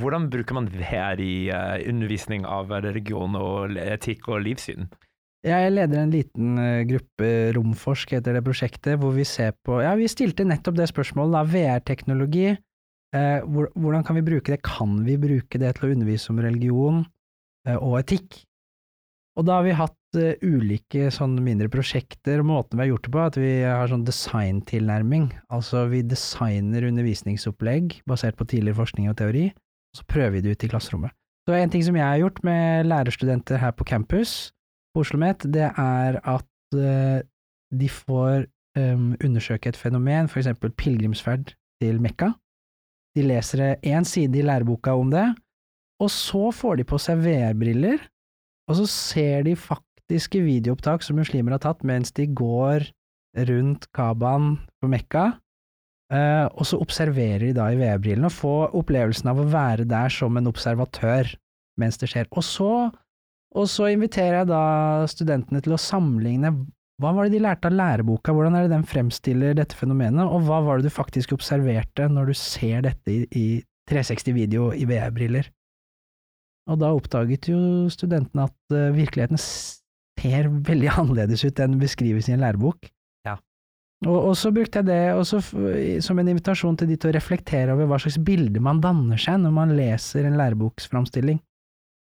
Hvordan 0.00 0.26
bruker 0.32 0.58
man 0.58 0.66
VR 0.72 1.22
i 1.22 1.46
undervisning 1.86 2.46
av 2.46 2.74
religion 2.82 3.38
og 3.38 3.78
etikk 3.78 4.26
og 4.32 4.42
livssyn? 4.48 4.90
Jeg 5.46 5.70
leder 5.70 6.00
en 6.02 6.10
liten 6.10 6.56
gruppe, 6.88 7.28
Romforsk 7.54 8.16
heter 8.16 8.34
det 8.34 8.42
prosjektet, 8.42 8.98
hvor 8.98 9.14
vi 9.14 9.22
ser 9.28 9.52
på 9.62 9.78
Ja, 9.84 9.92
vi 9.94 10.08
stilte 10.10 10.46
nettopp 10.48 10.74
det 10.80 10.88
spørsmålet. 10.90 11.52
VR-teknologi. 11.52 12.56
Hvordan 13.14 14.02
kan 14.02 14.18
vi 14.18 14.24
bruke 14.26 14.56
det? 14.56 14.58
Kan 14.66 15.04
vi 15.06 15.14
bruke 15.22 15.60
det 15.62 15.76
til 15.76 15.86
å 15.86 15.92
undervise 15.94 16.34
om 16.34 16.42
religion 16.42 17.04
og 17.76 18.00
etikk? 18.00 18.40
Og 19.36 19.44
da 19.44 19.58
har 19.58 19.66
vi 19.66 19.76
hatt 19.76 20.18
eh, 20.18 20.40
ulike 20.40 21.10
sånn 21.12 21.36
mindre 21.44 21.68
prosjekter, 21.72 22.40
og 22.40 22.48
måten 22.48 22.78
vi 22.78 22.86
har 22.86 22.92
gjort 22.94 23.06
det 23.06 23.12
på, 23.12 23.24
at 23.30 23.38
vi 23.40 23.52
har 23.66 23.90
sånn 23.90 24.06
designtilnærming. 24.06 25.28
Altså, 25.52 25.84
vi 25.92 26.00
designer 26.08 26.88
undervisningsopplegg 26.88 28.00
basert 28.08 28.38
på 28.40 28.48
tidligere 28.48 28.80
forskning 28.80 29.10
og 29.12 29.18
teori, 29.20 29.50
og 29.52 30.00
så 30.00 30.08
prøver 30.08 30.38
vi 30.38 30.44
det 30.46 30.56
ut 30.56 30.66
i 30.66 30.72
klasserommet. 30.72 31.16
Så 31.46 31.54
en 31.54 31.70
ting 31.70 31.84
som 31.86 31.98
jeg 31.98 32.06
har 32.06 32.18
gjort 32.18 32.40
med 32.48 32.88
lærerstudenter 32.88 33.60
her 33.62 33.76
på 33.76 33.86
campus, 33.86 34.50
på 34.96 35.04
OsloMet, 35.04 35.44
det 35.52 35.68
er 35.68 36.18
at 36.24 36.80
eh, 36.80 37.20
de 37.76 37.88
får 37.92 38.46
um, 38.78 39.12
undersøke 39.20 39.68
et 39.68 39.78
fenomen, 39.78 40.30
for 40.32 40.40
eksempel 40.40 40.72
pilegrimsferd 40.72 41.52
til 41.82 42.00
Mekka. 42.00 42.32
De 43.16 43.24
leser 43.24 43.76
én 43.84 44.06
side 44.08 44.40
i 44.40 44.44
læreboka 44.44 44.96
om 44.96 45.12
det, 45.12 45.26
og 46.00 46.10
så 46.12 46.50
får 46.52 46.80
de 46.80 46.88
på 46.88 46.98
seg 47.00 47.20
VR-briller, 47.24 48.00
og 48.66 48.78
så 48.80 48.86
ser 48.90 49.46
de 49.46 49.56
faktiske 49.58 50.42
videoopptak 50.42 51.04
som 51.04 51.18
muslimer 51.20 51.56
har 51.56 51.62
tatt 51.64 51.82
mens 51.86 52.14
de 52.16 52.26
går 52.26 52.88
rundt 53.48 53.88
Kabaen 53.96 54.56
på 54.80 54.90
Mekka, 54.90 55.26
eh, 56.12 56.46
og 56.48 56.66
så 56.68 56.80
observerer 56.82 57.48
de 57.48 57.56
da 57.56 57.70
i 57.70 57.80
VR-brillene 57.80 58.30
og 58.30 58.36
får 58.36 58.78
opplevelsen 58.80 59.32
av 59.32 59.42
å 59.42 59.48
være 59.52 59.88
der 59.88 60.12
som 60.12 60.38
en 60.38 60.50
observatør 60.50 61.34
mens 61.80 62.00
det 62.00 62.08
skjer. 62.12 62.30
Og 62.32 62.46
så 62.46 62.70
og 63.56 63.68
så 63.72 63.88
inviterer 63.88 64.42
jeg 64.42 64.50
da 64.50 64.62
studentene 65.08 65.62
til 65.64 65.76
å 65.76 65.80
sammenligne 65.80 66.52
hva 67.00 67.12
var 67.12 67.26
det 67.26 67.36
de 67.36 67.42
lærte 67.44 67.68
av 67.68 67.76
læreboka, 67.76 68.32
hvordan 68.32 68.56
er 68.56 68.66
det 68.66 68.72
den 68.72 68.86
fremstiller 68.88 69.56
dette 69.56 69.76
fenomenet, 69.76 70.24
og 70.24 70.46
hva 70.48 70.62
var 70.64 70.80
det 70.80 70.88
du 70.88 70.94
faktisk 70.94 71.34
observerte 71.36 72.08
når 72.08 72.32
du 72.32 72.38
ser 72.40 72.86
dette 72.86 73.12
i, 73.12 73.18
i 73.36 73.46
360-video 73.90 74.70
i 74.72 74.86
VR-briller. 74.88 75.50
Og 76.66 76.80
da 76.82 76.90
oppdaget 76.94 77.48
jo 77.52 77.58
studentene 77.92 78.48
at 78.48 78.74
eh, 78.74 78.92
virkeligheten 78.96 79.40
ser 79.40 80.50
veldig 80.50 80.92
annerledes 81.00 81.44
ut 81.46 81.62
enn 81.62 81.78
beskrives 81.82 82.30
i 82.30 82.34
en 82.34 82.42
lærebok. 82.42 82.88
Ja. 83.26 83.36
Og, 84.06 84.32
og 84.32 84.34
så 84.38 84.52
brukte 84.54 84.82
jeg 84.82 84.90
det 84.90 85.02
også 85.14 85.42
som 86.04 86.18
en 86.20 86.32
invitasjon 86.32 86.78
til 86.80 86.90
de 86.90 86.98
til 87.00 87.12
å 87.12 87.16
reflektere 87.16 87.76
over 87.76 87.88
hva 87.90 88.00
slags 88.02 88.18
bilde 88.22 88.62
man 88.62 88.82
danner 88.84 89.20
seg 89.20 89.40
når 89.44 89.54
man 89.56 89.76
leser 89.78 90.26
en 90.26 90.38
læreboksframstilling. 90.40 91.40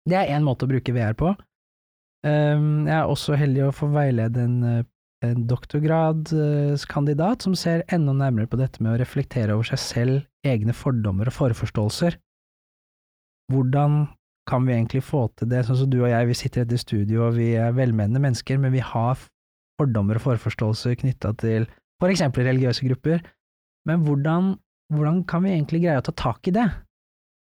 Det 0.04 0.16
er 0.20 0.34
én 0.36 0.44
måte 0.44 0.66
å 0.66 0.70
bruke 0.70 0.94
VR 0.94 1.16
på. 1.16 1.32
Um, 2.24 2.86
jeg 2.88 2.96
er 2.96 3.10
også 3.10 3.36
heldig 3.36 3.66
å 3.66 3.74
få 3.76 3.90
veilede 3.92 4.44
en, 4.46 4.56
eh, 4.64 4.84
en 5.24 5.44
doktorgradskandidat 5.48 7.44
som 7.44 7.56
ser 7.56 7.84
enda 7.92 8.14
nærmere 8.16 8.48
på 8.48 8.60
dette 8.60 8.80
med 8.84 8.94
å 8.94 9.00
reflektere 9.00 9.56
over 9.56 9.68
seg 9.68 9.80
selv, 9.82 10.22
egne 10.44 10.72
fordommer 10.76 11.28
og 11.28 11.36
forforståelser. 11.36 12.16
Hvordan 13.52 14.06
kan 14.48 14.66
vi 14.66 14.74
egentlig 14.74 15.02
få 15.04 15.26
til 15.38 15.48
det, 15.50 15.64
sånn 15.66 15.78
som 15.82 15.90
du 15.92 16.02
og 16.02 16.10
jeg, 16.10 16.28
vi 16.28 16.36
sitter 16.36 16.62
i 16.62 16.66
dette 16.68 16.82
studio 16.82 17.28
og 17.28 17.38
vi 17.38 17.54
er 17.56 17.76
velmenende 17.76 18.20
mennesker, 18.22 18.58
men 18.60 18.74
vi 18.74 18.82
har 18.84 19.20
fordommer 19.80 20.20
og 20.20 20.26
forforståelser 20.26 20.98
knytta 21.00 21.32
til 21.40 21.68
for 22.02 22.12
eksempel 22.12 22.46
religiøse 22.46 22.84
grupper, 22.86 23.22
men 23.88 24.02
hvordan, 24.04 24.54
hvordan 24.92 25.22
kan 25.28 25.44
vi 25.44 25.54
egentlig 25.54 25.84
greie 25.84 26.00
å 26.00 26.04
ta 26.04 26.14
tak 26.16 26.50
i 26.50 26.54
det? 26.54 26.66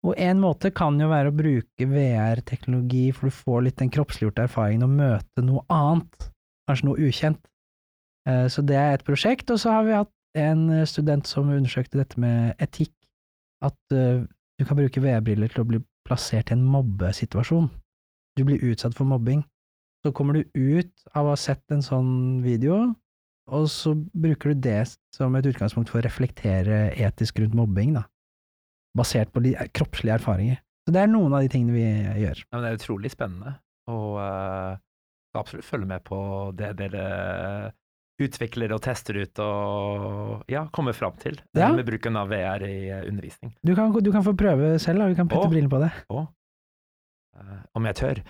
Og 0.07 0.15
en 0.15 0.39
måte 0.39 0.71
kan 0.75 0.95
jo 0.99 1.09
være 1.11 1.31
å 1.31 1.35
bruke 1.35 1.87
VR-teknologi, 1.91 3.09
for 3.15 3.27
du 3.27 3.35
får 3.35 3.65
litt 3.65 3.79
den 3.81 3.91
kroppsliggjorte 3.91 4.45
erfaringen 4.47 4.87
å 4.87 4.91
møte 4.91 5.43
noe 5.43 5.65
annet, 5.75 6.29
kanskje 6.69 6.87
noe 6.87 7.09
ukjent. 7.09 7.41
Eh, 8.27 8.47
Så 8.47 8.63
det 8.63 8.77
er 8.79 8.95
et 8.95 9.03
prosjekt, 9.07 9.51
og 9.51 9.59
så 9.59 9.75
har 9.75 9.87
vi 9.87 9.97
hatt 9.97 10.13
en 10.39 10.85
student 10.87 11.27
som 11.27 11.51
undersøkte 11.51 11.99
dette 11.99 12.19
med 12.21 12.55
etikk, 12.63 12.93
at 13.65 13.75
eh, 13.91 14.23
du 14.59 14.65
kan 14.67 14.79
bruke 14.79 15.03
VR-briller 15.03 15.51
til 15.51 15.63
å 15.63 15.67
bli 15.67 15.81
plassert 16.09 16.51
i 16.51 16.57
en 16.57 16.65
mobbesituasjon. 16.65 17.69
Du 18.37 18.45
blir 18.47 18.63
utsatt 18.71 18.97
for 18.97 19.07
mobbing. 19.09 19.45
Så 20.03 20.13
kommer 20.15 20.37
du 20.37 20.43
ut 20.55 21.09
av 21.13 21.27
å 21.27 21.33
ha 21.33 21.39
sett 21.39 21.63
en 21.75 21.83
sånn 21.83 22.11
video, 22.43 22.85
og 23.51 23.65
så 23.71 23.95
bruker 23.95 24.53
du 24.53 24.61
det 24.69 24.79
som 25.15 25.35
et 25.35 25.47
utgangspunkt 25.49 25.91
for 25.91 25.99
å 25.99 26.05
reflektere 26.05 26.87
etisk 26.95 27.41
rundt 27.41 27.57
mobbing, 27.57 27.97
da 27.97 28.05
basert 28.97 29.31
på 29.33 29.43
de 29.43 29.55
kroppslige 29.75 30.17
erfaringer. 30.19 30.61
Så 30.85 30.93
det 30.95 31.03
er 31.03 31.11
noen 31.11 31.35
av 31.35 31.43
de 31.43 31.51
tingene 31.51 31.75
vi 31.75 31.85
gjør. 32.23 32.43
Ja, 32.49 32.61
det 32.61 32.69
er 32.69 32.79
utrolig 32.79 33.11
spennende, 33.13 33.57
og 33.91 34.17
uh, 34.17 34.79
skal 35.29 35.43
absolutt 35.43 35.67
følge 35.67 35.89
med 35.91 36.05
på 36.07 36.19
det 36.57 36.71
dere 36.79 37.03
utvikler 38.19 38.73
og 38.75 38.81
tester 38.83 39.17
ut 39.23 39.39
og 39.43 40.43
ja, 40.51 40.65
kommer 40.75 40.93
fram 40.97 41.15
til 41.21 41.39
Ja. 41.57 41.71
med 41.75 41.85
bruken 41.87 42.17
av 42.19 42.29
VR 42.31 42.65
i 42.67 42.89
eh, 42.89 43.05
undervisning. 43.07 43.53
Du 43.63 43.73
kan, 43.77 43.93
du 43.93 44.11
kan 44.11 44.25
få 44.25 44.33
prøve 44.37 44.75
selv, 44.79 44.99
da. 45.03 45.07
Vi 45.11 45.17
kan 45.19 45.29
putte 45.31 45.47
og, 45.47 45.53
brillene 45.53 45.71
på 45.71 45.79
det. 45.83 45.91
Eh, 47.39 47.57
om 47.79 47.89
jeg 47.89 47.99
tør. 48.03 48.21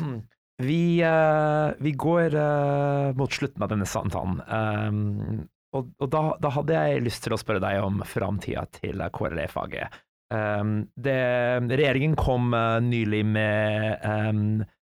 Vi, 0.58 0.98
uh, 1.06 1.70
vi 1.78 1.92
går 1.94 2.34
uh, 2.34 3.12
mot 3.14 3.30
slutten 3.30 3.62
av 3.62 3.68
denne 3.70 3.86
samtalen. 3.86 4.40
Um, 4.50 5.44
og 5.70 5.92
og 6.02 6.08
da, 6.10 6.22
da 6.42 6.50
hadde 6.50 6.74
jeg 6.74 7.04
lyst 7.04 7.22
til 7.22 7.36
å 7.36 7.38
spørre 7.38 7.62
deg 7.62 7.78
om 7.84 8.00
framtida 8.02 8.64
til 8.74 8.98
KRLE-faget. 9.14 9.94
Um, 10.34 10.88
det- 10.98 11.62
regjeringen 11.70 12.16
kom 12.18 12.50
nylig 12.84 13.20
med 13.24 14.02
um, 14.02 14.40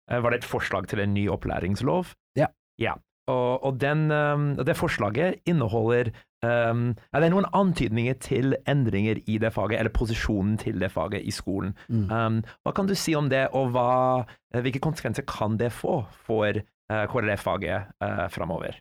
Var 0.10 0.34
det 0.34 0.40
et 0.42 0.50
forslag 0.50 0.90
til 0.90 1.04
en 1.06 1.14
ny 1.14 1.28
opplæringslov? 1.30 2.10
Ja. 2.42 2.50
ja. 2.82 2.96
Og, 3.30 3.64
og 3.64 3.78
den, 3.82 4.10
um, 4.12 4.52
og 4.58 4.66
det 4.66 4.76
forslaget 4.78 5.44
inneholder 5.46 6.10
um, 6.44 6.88
ja, 7.14 7.20
Det 7.20 7.28
er 7.28 7.34
noen 7.34 7.50
antydninger 7.54 8.18
til 8.24 8.56
endringer 8.70 9.22
i 9.30 9.38
det 9.42 9.54
faget, 9.54 9.80
eller 9.80 9.94
posisjonen 9.94 10.58
til 10.62 10.80
det 10.82 10.92
faget 10.92 11.22
i 11.22 11.34
skolen. 11.34 11.76
Mm. 11.88 12.08
Um, 12.10 12.40
hva 12.66 12.74
kan 12.76 12.90
du 12.90 12.96
si 12.98 13.16
om 13.16 13.30
det, 13.30 13.48
og 13.58 13.76
hva, 13.76 14.26
eh, 14.54 14.62
hvilke 14.66 14.82
konsekvenser 14.82 15.28
kan 15.30 15.60
det 15.62 15.72
få 15.76 16.02
for 16.26 16.58
uh, 16.58 17.06
KrLF-faget 17.12 17.94
uh, 18.02 18.26
framover? 18.34 18.80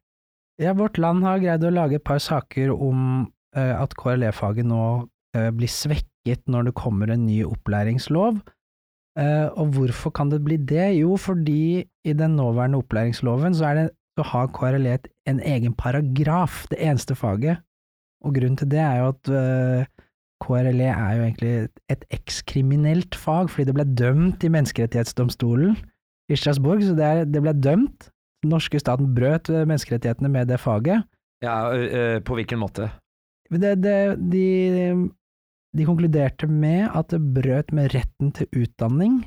Ja, 0.60 0.72
Vårt 0.76 0.98
Land 1.00 1.24
har 1.24 1.40
greid 1.40 1.64
å 1.64 1.72
lage 1.72 2.00
et 2.00 2.04
par 2.04 2.20
saker 2.20 2.72
om 2.72 3.28
uh, 3.56 3.74
at 3.76 3.94
KrLF-faget 4.00 4.68
nå 4.68 4.86
uh, 5.04 5.50
blir 5.52 5.70
svekket 5.70 6.48
når 6.48 6.70
det 6.70 6.78
kommer 6.80 7.12
en 7.12 7.28
ny 7.28 7.42
opplæringslov. 7.44 8.40
Uh, 9.18 9.48
og 9.58 9.74
hvorfor 9.74 10.12
kan 10.14 10.30
det 10.30 10.40
bli 10.44 10.56
det? 10.56 10.94
Jo, 11.00 11.16
fordi 11.20 11.82
i 11.84 12.12
den 12.16 12.36
nåværende 12.38 12.78
opplæringsloven 12.80 13.56
så, 13.58 13.64
er 13.66 13.74
det, 13.74 13.88
så 14.18 14.26
har 14.26 14.50
KRLE 14.56 14.98
en 15.30 15.40
egen 15.40 15.74
paragraf, 15.78 16.64
det 16.70 16.80
eneste 16.82 17.16
faget. 17.18 17.62
Og 18.24 18.34
grunnen 18.36 18.58
til 18.60 18.68
det 18.72 18.80
er 18.82 19.00
jo 19.00 19.10
at 19.14 19.30
uh, 19.32 20.06
KRLE 20.44 20.88
er 20.88 21.12
jo 21.16 21.26
egentlig 21.26 21.52
et, 21.92 22.04
ekskriminelt 22.12 23.16
fag, 23.16 23.50
fordi 23.52 23.68
det 23.70 23.76
ble 23.76 23.86
dømt 23.96 24.44
i 24.44 24.52
Menneskerettighetsdomstolen 24.52 25.76
i 26.30 26.38
Strasbourg, 26.38 26.82
så 26.84 26.96
det, 26.96 27.06
er, 27.06 27.28
det 27.28 27.42
ble 27.44 27.54
dømt 27.56 28.10
den 28.40 28.54
norske 28.54 28.80
staten 28.80 29.10
brøt 29.16 29.50
eh, 29.52 29.66
menneskerettighetene 29.68 30.30
med 30.32 30.48
det 30.48 30.60
faget. 30.62 31.04
Ja, 31.44 31.72
ø, 31.72 31.80
ø, 31.84 32.04
på 32.24 32.36
hvilken 32.38 32.60
måte? 32.62 32.88
Det, 33.50 33.74
det, 33.82 33.96
de, 34.32 34.46
de 35.76 35.86
konkluderte 35.88 36.48
med 36.48 36.88
at 36.94 37.10
det 37.12 37.20
brøt 37.34 37.74
med 37.76 37.92
retten 37.96 38.32
til 38.36 38.48
utdanning, 38.62 39.20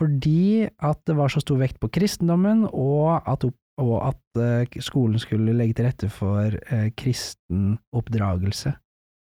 fordi 0.00 0.66
at 0.66 1.00
det 1.06 1.16
var 1.16 1.32
så 1.32 1.42
stor 1.44 1.60
vekt 1.62 1.80
på 1.80 1.90
kristendommen, 1.92 2.66
og 2.68 3.20
at, 3.28 3.46
opp- 3.48 3.56
og 3.80 3.96
at 4.10 4.40
eh, 4.40 4.80
skolen 4.82 5.20
skulle 5.22 5.54
legge 5.56 5.78
til 5.78 5.86
rette 5.88 6.10
for 6.12 6.56
eh, 6.72 6.90
kristen 6.98 7.76
oppdragelse. 7.96 8.74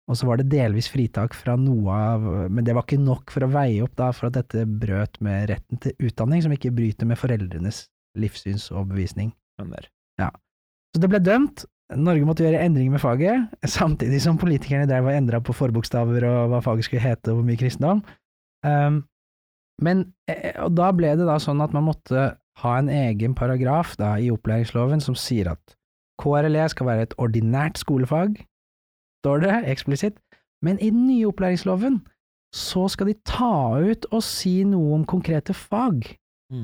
Og 0.08 0.16
så 0.16 0.28
var 0.30 0.40
det 0.40 0.48
delvis 0.54 0.88
fritak 0.88 1.34
fra 1.36 1.58
noe 1.60 1.92
av 1.92 2.22
Men 2.48 2.64
det 2.64 2.72
var 2.78 2.86
ikke 2.86 3.02
nok 3.02 3.34
for 3.34 3.44
å 3.44 3.50
veie 3.52 3.82
opp 3.84 3.98
da 4.00 4.14
for 4.16 4.30
at 4.30 4.38
dette 4.38 4.64
brøt 4.64 5.20
med 5.20 5.50
retten 5.52 5.82
til 5.84 6.08
utdanning, 6.08 6.46
som 6.46 6.54
ikke 6.56 6.72
bryter 6.72 7.10
med 7.10 7.20
foreldrenes 7.20 7.84
livssynsoverbevisning. 8.18 9.34
Ja. 10.22 10.32
Så 10.96 11.04
det 11.04 11.12
ble 11.12 11.20
dømt. 11.22 11.66
Norge 11.96 12.28
måtte 12.28 12.44
gjøre 12.44 12.64
endringer 12.66 12.98
med 12.98 13.04
faget, 13.04 13.52
samtidig 13.78 14.20
som 14.24 14.40
politikerne 14.40 14.88
drev 14.90 15.08
og 15.08 15.16
endra 15.16 15.40
på 15.44 15.56
forbokstaver 15.56 16.26
og 16.28 16.52
hva 16.52 16.64
faget 16.64 16.88
skulle 16.88 17.04
hete 17.04 17.32
og 17.32 17.40
hvor 17.40 17.48
mye 17.48 17.60
kristendom. 17.60 18.02
Um, 18.66 19.04
men, 19.84 20.08
eh, 20.28 20.56
og 20.64 20.74
da 20.76 20.90
ble 20.96 21.14
det 21.20 21.28
da 21.28 21.38
sånn 21.40 21.62
at 21.64 21.76
man 21.76 21.86
måtte 21.88 22.32
ha 22.64 22.78
en 22.80 22.90
egen 22.90 23.36
paragraf 23.38 23.96
da 24.00 24.16
i 24.18 24.32
opplæringsloven 24.34 25.02
som 25.04 25.18
sier 25.18 25.52
at 25.54 25.76
KRLE 26.22 26.66
skal 26.74 26.88
være 26.90 27.08
et 27.08 27.18
ordinært 27.22 27.78
skolefag, 27.78 28.40
står 29.22 29.44
det 29.44 29.58
eksplisitt, 29.70 30.18
men 30.66 30.80
i 30.82 30.90
den 30.90 31.06
nye 31.08 31.28
opplæringsloven 31.30 32.00
så 32.56 32.88
skal 32.90 33.12
de 33.12 33.18
ta 33.28 33.78
ut 33.78 34.08
og 34.10 34.24
si 34.26 34.64
noe 34.66 34.96
om 34.96 35.06
konkrete 35.06 35.54
fag. 35.54 36.08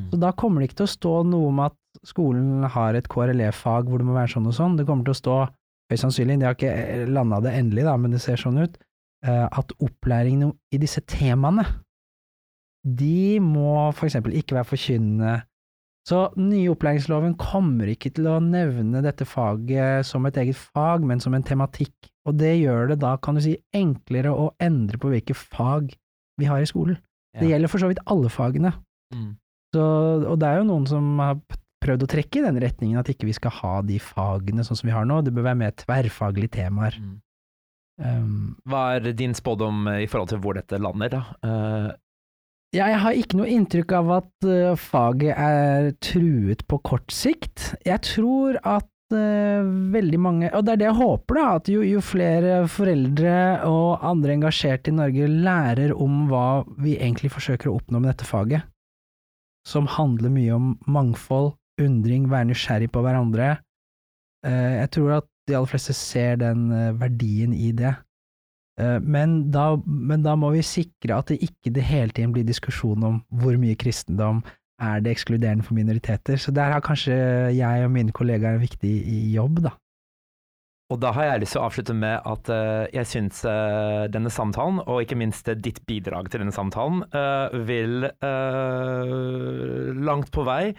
Så 0.10 0.18
da 0.18 0.32
kommer 0.32 0.62
det 0.62 0.70
ikke 0.70 0.80
til 0.82 0.88
å 0.88 0.96
stå 0.96 1.14
noe 1.28 1.50
om 1.52 1.60
at 1.60 1.76
skolen 2.08 2.64
har 2.72 2.96
et 2.96 3.10
KRLE-fag 3.12 3.90
hvor 3.90 4.00
det 4.00 4.08
må 4.08 4.16
være 4.16 4.32
sånn 4.32 4.48
og 4.48 4.56
sånn. 4.56 4.78
Det 4.80 4.88
kommer 4.88 5.04
til 5.04 5.14
å 5.14 5.20
stå, 5.20 5.38
høyst 5.92 6.06
sannsynlig, 6.06 6.40
de 6.40 6.48
har 6.48 6.56
ikke 6.56 7.08
landa 7.12 7.42
det 7.44 7.54
endelig, 7.60 7.84
da, 7.86 7.98
men 8.00 8.16
det 8.16 8.22
ser 8.24 8.40
sånn 8.40 8.62
ut, 8.64 8.78
eh, 9.28 9.46
at 9.46 9.74
opplæringen 9.84 10.56
i 10.74 10.80
disse 10.82 11.04
temaene, 11.06 11.68
de 12.84 13.40
må 13.44 13.92
for 13.96 14.08
eksempel 14.08 14.34
ikke 14.40 14.58
være 14.58 14.72
forkynnende. 14.72 15.36
Så 16.04 16.26
den 16.36 16.50
nye 16.52 16.72
opplæringsloven 16.74 17.38
kommer 17.39 17.88
ikke 17.88 18.12
til 18.18 18.28
å 18.28 18.39
nevne 18.44 19.00
dette 19.06 19.28
faget 19.28 20.04
som 20.08 20.26
et 20.28 20.38
eget 20.42 20.60
fag, 20.60 21.06
men 21.08 21.24
som 21.24 21.36
en 21.36 21.46
tematikk. 21.48 21.96
Og 22.28 22.36
det 22.39 22.58
gjør 22.60 22.92
det 22.92 23.00
da, 23.04 23.16
kan 23.24 23.39
du 23.39 23.44
si, 23.44 23.56
enklere 23.76 24.34
å 24.36 24.50
endre 24.63 25.00
på 25.00 25.12
hvilke 25.13 25.36
fag 25.38 25.94
vi 26.39 26.50
har 26.50 26.63
i 26.63 26.68
skolen. 26.68 27.00
Det 27.39 27.50
gjelder 27.50 27.72
for 27.72 27.82
så 27.82 27.89
vidt 27.89 28.04
alle 28.12 28.30
fagene. 28.30 28.74
Mm. 29.16 29.32
Så, 29.74 29.84
og 30.30 30.36
det 30.42 30.50
er 30.50 30.60
jo 30.60 30.70
noen 30.70 30.86
som 30.89 31.08
har 31.24 31.39
prøvd 31.84 32.06
å 32.06 32.10
trekke 32.13 32.39
i 32.39 32.46
den 32.46 32.60
retningen 32.62 33.00
at 33.00 33.10
ikke 33.12 33.28
vi 33.28 33.36
skal 33.36 33.56
ha 33.62 33.74
de 33.86 33.98
fagene 34.02 34.63
sånn 34.66 34.80
som 34.80 34.89
vi 34.89 34.96
har 34.96 35.08
nå, 35.08 35.22
det 35.24 35.34
bør 35.36 35.50
være 35.50 35.62
mer 35.63 35.76
tverrfaglige 35.80 36.54
temaer. 36.60 37.00
Mm. 37.00 37.16
Um, 38.04 38.54
Hva 38.70 38.84
er 38.96 39.12
din 39.13 39.36
spådom 39.38 39.86
i 39.96 40.08
forhold 40.10 40.32
til 40.32 40.42
hvor 40.44 40.58
dette 40.58 40.80
lander, 40.82 41.13
da? 41.13 41.22
Eh, 41.46 41.89
ja, 42.74 42.88
jeg 42.90 43.02
har 43.04 43.20
ikke 43.20 43.38
noe 43.40 43.52
inntrykk 43.54 43.94
av 44.00 44.12
at 44.20 44.48
uh, 44.50 44.74
faget 44.80 45.38
er 45.38 45.92
truet 46.04 46.66
på 46.70 46.80
kort 46.86 47.14
sikt. 47.14 47.72
Jeg 47.86 48.02
tror 48.06 48.58
at 48.60 48.90
uh, 49.14 49.62
veldig 49.94 50.20
mange, 50.22 50.52
og 50.52 50.66
det 50.66 50.76
er 50.76 50.82
det 50.82 50.90
jeg 50.90 51.00
håper, 51.00 51.40
da, 51.40 51.48
at 51.62 51.72
jo, 51.72 51.84
jo 51.86 52.04
flere 52.04 52.64
foreldre 52.72 53.36
og 53.70 54.06
andre 54.10 54.38
engasjerte 54.40 54.90
i 54.90 54.98
Norge 54.98 55.30
lærer 55.30 55.94
om 55.94 56.26
hva 56.32 56.64
vi 56.82 56.98
egentlig 56.98 57.34
forsøker 57.36 57.70
å 57.70 57.78
oppnå 57.78 58.02
med 58.02 58.14
dette 58.14 58.28
faget, 58.28 58.66
som 59.70 59.88
handler 59.88 60.34
mye 60.34 60.58
om 60.58 60.74
mangfold, 60.90 61.54
undring, 61.82 62.28
være 62.32 62.52
nysgjerrig 62.52 62.90
på 62.94 63.02
hverandre. 63.06 63.56
Eh, 64.46 64.74
jeg 64.82 64.90
tror 64.98 65.20
at 65.20 65.30
de 65.48 65.56
aller 65.58 65.72
fleste 65.72 65.96
ser 65.98 66.38
den 66.42 66.68
eh, 66.72 66.92
verdien 67.00 67.54
i 67.56 67.72
det. 67.76 67.96
Eh, 68.80 69.00
Men 69.00 69.52
da, 69.54 69.76
men 69.86 70.26
da 70.26 70.36
må 70.40 70.54
vi 70.56 70.66
sikre 70.66 71.20
at 71.20 71.30
det 71.32 71.42
ikke 71.46 71.74
det 71.76 71.86
hele 71.86 72.14
tiden 72.14 72.34
blir 72.34 72.48
diskusjon 72.48 73.06
om 73.06 73.22
hvor 73.30 73.58
mye 73.62 73.78
kristendom 73.78 74.42
er 74.82 75.04
det 75.04 75.14
ekskluderende 75.14 75.64
for 75.64 75.78
minoriteter. 75.78 76.40
Så 76.42 76.52
der 76.52 76.74
har 76.74 76.84
kanskje 76.84 77.16
jeg 77.54 77.86
og 77.86 77.94
mine 77.94 78.12
kollegaer 78.12 78.58
en 78.58 78.66
viktig 78.66 78.94
jobb, 79.36 79.64
da. 79.70 79.78
Og 80.92 81.00
da 81.02 81.14
har 81.16 81.26
jeg 81.26 81.42
lyst 81.42 81.56
til 81.56 81.62
å 81.62 81.68
avslutte 81.70 81.94
med 81.96 82.26
at 82.28 82.50
eh, 82.54 82.90
jeg 82.98 83.08
syns 83.10 83.40
eh, 83.50 84.04
denne 84.14 84.30
samtalen, 84.34 84.82
og 84.84 85.00
ikke 85.02 85.18
minst 85.18 85.48
ditt 85.64 85.80
bidrag 85.90 86.28
til 86.30 86.44
denne 86.44 86.54
samtalen, 86.54 87.06
vil 87.66 88.10
langt 90.04 90.30
på 90.34 90.44
vei 90.46 90.74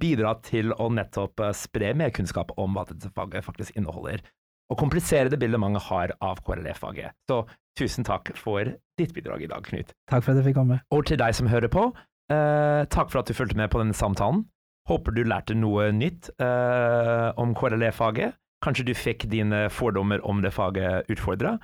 bidra 0.00 0.36
til 0.46 0.72
å 0.76 0.88
nettopp 0.92 1.42
spre 1.56 1.92
mer 1.98 2.14
kunnskap 2.14 2.54
om 2.60 2.78
hva 2.78 2.86
dette 2.88 3.10
faget 3.16 3.44
faktisk 3.44 3.76
inneholder, 3.76 4.22
og 4.70 4.78
komplisere 4.78 5.30
det 5.30 5.40
bildet 5.42 5.60
mange 5.60 5.82
har 5.82 6.14
av 6.22 6.42
KRLE-faget. 6.46 7.16
Så 7.30 7.42
tusen 7.78 8.06
takk 8.06 8.30
for 8.38 8.70
ditt 9.00 9.14
bidrag 9.16 9.42
i 9.44 9.50
dag, 9.50 9.64
Knut. 9.66 9.92
Takk 10.10 10.24
for 10.24 10.32
at 10.32 10.40
jeg 10.40 10.50
fikk 10.50 10.60
komme. 10.60 10.80
Og 10.94 11.04
til 11.08 11.18
deg 11.20 11.34
som 11.36 11.50
hører 11.50 11.72
på, 11.72 11.88
eh, 12.30 12.84
takk 12.92 13.10
for 13.10 13.22
at 13.22 13.30
du 13.30 13.34
fulgte 13.34 13.58
med 13.58 13.70
på 13.70 13.82
denne 13.82 13.96
samtalen. 13.96 14.44
Håper 14.88 15.14
du 15.14 15.24
lærte 15.24 15.54
noe 15.54 15.90
nytt 15.92 16.30
eh, 16.40 17.28
om 17.36 17.54
KRLE-faget. 17.54 18.38
Kanskje 18.64 18.86
du 18.86 18.94
fikk 18.94 19.26
dine 19.32 19.68
fordommer 19.72 20.20
om 20.28 20.42
det 20.42 20.52
faget 20.52 21.08
utfordra. 21.10 21.58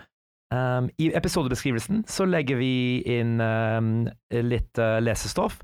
Um, 0.55 0.89
I 1.03 1.11
episodebeskrivelsen 1.19 2.05
så 2.07 2.25
legger 2.25 2.61
vi 2.61 3.03
inn 3.03 3.41
um, 3.43 4.07
litt 4.31 4.79
uh, 4.79 5.01
lesestoff, 5.03 5.59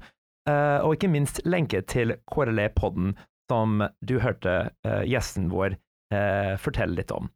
uh, 0.50 0.82
og 0.82 0.96
ikke 0.96 1.10
minst 1.12 1.38
lenke 1.46 1.84
til 1.86 2.16
KRLE-podden 2.32 3.14
som 3.50 3.78
du 4.02 4.16
hørte 4.18 4.56
uh, 4.82 5.04
gjesten 5.06 5.52
vår 5.54 5.78
eh, 6.12 6.56
fortelle 6.60 6.96
litt 6.98 7.12
om. 7.14 7.30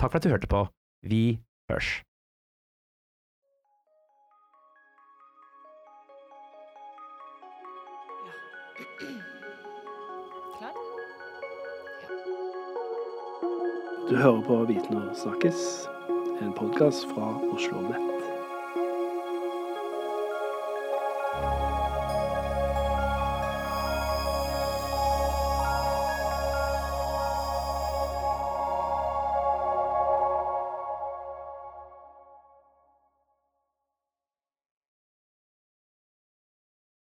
Takk 0.00 0.12
for 0.12 0.20
at 0.20 0.26
du 0.26 0.32
hørte 0.32 0.50
på. 0.50 0.66
Vi 1.06 1.38
hørs. 1.70 2.02
Du 14.06 14.16
hører 14.16 14.42
på 14.46 14.56
Viten 14.64 14.96
og 14.96 15.16
snakkes, 15.18 15.88
en 16.40 16.52
podkast 16.54 17.08
fra 17.10 17.32
Oslo 17.50 17.82
Nett. 17.88 18.15